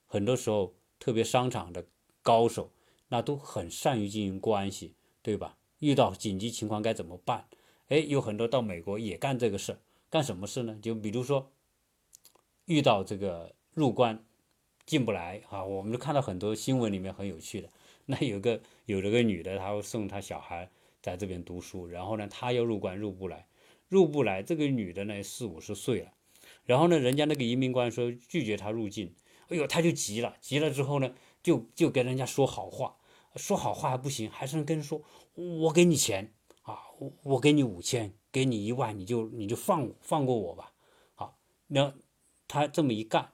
[0.06, 1.86] 很多时候，特别商场的
[2.20, 2.72] 高手，
[3.10, 5.56] 那都很善于经营关系，对吧？
[5.78, 7.46] 遇到紧急情况该怎么办？
[7.86, 9.78] 哎，有很多到美国也干这个事，
[10.10, 10.76] 干什么事呢？
[10.82, 11.52] 就比如说
[12.64, 14.24] 遇到这个入关
[14.86, 17.68] 进不来啊，我们就看到很多新闻里面很有趣的。
[18.06, 20.68] 那有个有这个女的，她送她小孩
[21.00, 23.46] 在这边读书，然后呢，她要入关入不来，
[23.88, 26.12] 入不来，这个女的呢四五十岁了。
[26.64, 29.14] 然后呢，人家那个移民官说拒绝他入境，
[29.48, 32.96] 哎呦，他就急了，急了之后呢，就就跟人家说好话，
[33.36, 35.02] 说好话还不行，还是跟人说，
[35.34, 40.72] 我给你钱啊，我我给你五千，给你一万，你就你就放放过我吧，
[41.14, 41.94] 好，那
[42.48, 43.32] 他这么一干，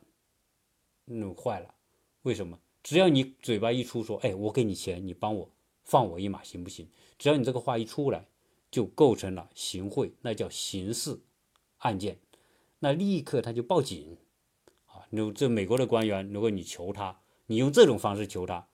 [1.08, 1.74] 弄坏了，
[2.22, 2.58] 为什么？
[2.82, 5.50] 只要你嘴巴一出说，哎，我给你钱，你帮我
[5.84, 6.88] 放我一马行不行？
[7.18, 8.24] 只要你这个话一出来，
[8.70, 11.18] 就构成了行贿，那叫刑事
[11.78, 12.18] 案件。
[12.78, 14.16] 那立刻他就报警，
[14.86, 18.66] 啊，如这美国的官员，如果你求他，你用这种方式求他，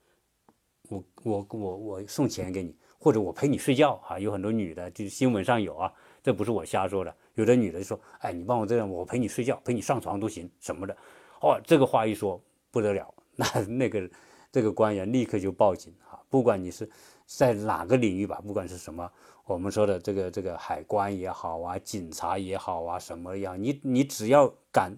[0.91, 10.97] 我我我我送钱给你，或者我陪你睡觉，啊，有很多女的就是新闻上有啊，这不是我瞎说的，有的女的说，哎，你帮我这样，我陪你睡觉，陪你上床都行什么的，
[11.45, 12.41] 哦，这个话一说
[12.71, 14.11] 不得了，那那个
[14.51, 16.89] 这个官员立刻就报警啊，不管你是
[17.27, 19.11] 在哪个领域吧，不管是什么。
[19.45, 23.63] 我们说的这个这个海关也好啊，警察也好啊，什么样？
[23.63, 24.97] 你你只要敢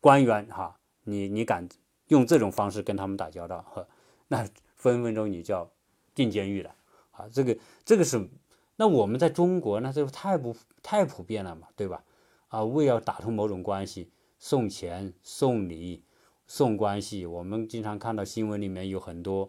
[0.00, 1.68] 官员哈，你你敢
[2.08, 3.86] 用这种方式跟他们打交道，呵，
[4.26, 5.70] 那分分钟你就要
[6.12, 6.74] 进监狱了
[7.12, 7.28] 啊！
[7.32, 8.28] 这个这个是，
[8.74, 12.02] 那我们在中国那这太不太普遍了嘛，对吧？
[12.48, 14.10] 啊，为要打通某种关系，
[14.44, 16.04] 送钱送礼
[16.46, 19.48] 送关系，我们经常看到新闻里面有很多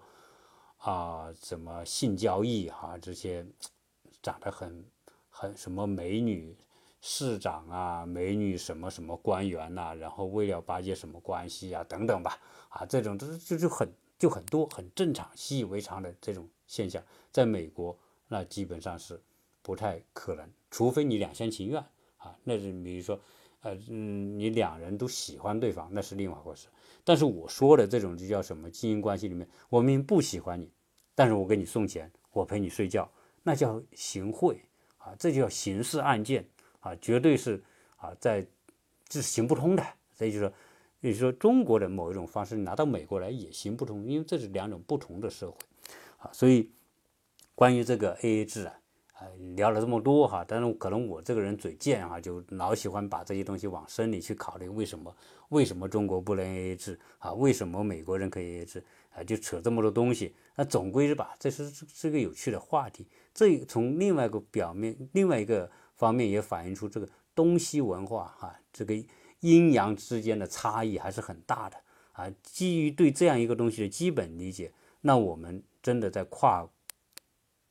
[0.78, 3.46] 啊，什么性交易哈这些。
[4.22, 4.86] 长得很
[5.30, 6.58] 很什么美女
[7.02, 12.40] 市长啊，美女什么什么官员呐，然后为了巴结什么关系啊，等等吧，
[12.70, 19.22] 啊，这种这就就很就很多很正常习以为常的这种现象，在美国那基本上是
[19.62, 21.84] 不太可能，除非你两厢情愿
[22.16, 23.20] 啊，那是比如说
[23.66, 26.68] 呃嗯你两人都喜欢对方，那是另外一回事。
[27.04, 30.72] 但是我说的这种就叫什么经营关系里面，我明明不喜欢你，
[31.16, 33.12] 但是我给你送钱，我陪你睡觉。
[33.42, 34.62] 那叫行贿
[35.00, 36.48] 啊，这就叫刑事案件
[36.80, 37.64] 啊，绝对是
[37.98, 38.46] 啊，在
[39.08, 39.84] 这是行不通的。
[40.14, 40.54] 所以就说，
[41.00, 45.58] 你说，中国的某一种方式拿到美国来也行不通，因为这是两种不同的社会
[46.20, 46.30] 啊。
[46.32, 46.72] 所以，
[47.56, 48.80] 关于这个 AA 制，啊，
[49.56, 55.16] 聊了这么多哈，但是可能我这个人嘴贱哈，就老喜欢把这些东西往深里去考虑，为什么
[55.50, 57.32] 为什么中国不能 AA 制啊？
[57.34, 58.84] 为什么美国人可以 AA 制
[59.16, 59.24] 啊？
[59.24, 63.08] 就扯这么多东西，那总归是吧，这是是个有趣的话题。
[63.34, 68.94] 这从另外一个表面，另外一个方面也反映出这个东西文化哈，这个
[69.42, 71.78] 阴阳之间的差异还是很大的
[72.14, 72.32] 啊。
[72.42, 74.72] 基于对这样一个东西的基本理解，
[75.02, 76.68] 那我们真的在跨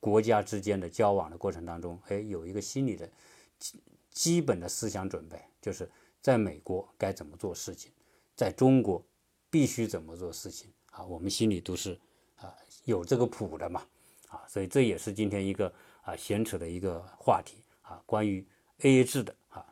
[0.05, 3.09] 国家之间的交往的过程当中，哎，有一个心理的
[3.57, 3.81] 基
[4.11, 5.89] 基本的思想准备，就是
[6.21, 7.91] 在美国该怎么做事情，
[8.35, 9.03] 在中国
[9.49, 10.71] 必须怎么做事情。
[10.91, 11.99] 啊，我们心里都是
[12.35, 13.81] 啊有这个谱的嘛。
[14.27, 17.63] 啊，所以这也是今天一个啊闲扯的一个话题。
[17.81, 18.45] 啊，关于
[18.81, 19.65] A A 制的啊，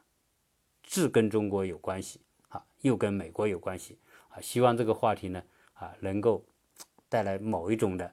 [0.82, 2.20] 制跟中国有关系
[2.50, 4.00] 啊，又跟美国有关系。
[4.30, 6.44] 啊，希望这个话题呢啊能够
[7.08, 8.12] 带来某一种的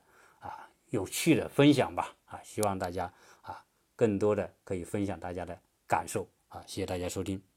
[0.90, 3.12] 有趣的分享吧啊，希望大家
[3.42, 3.64] 啊
[3.96, 7.49] 更多的可以分享大家的感受啊，谢谢大家收听。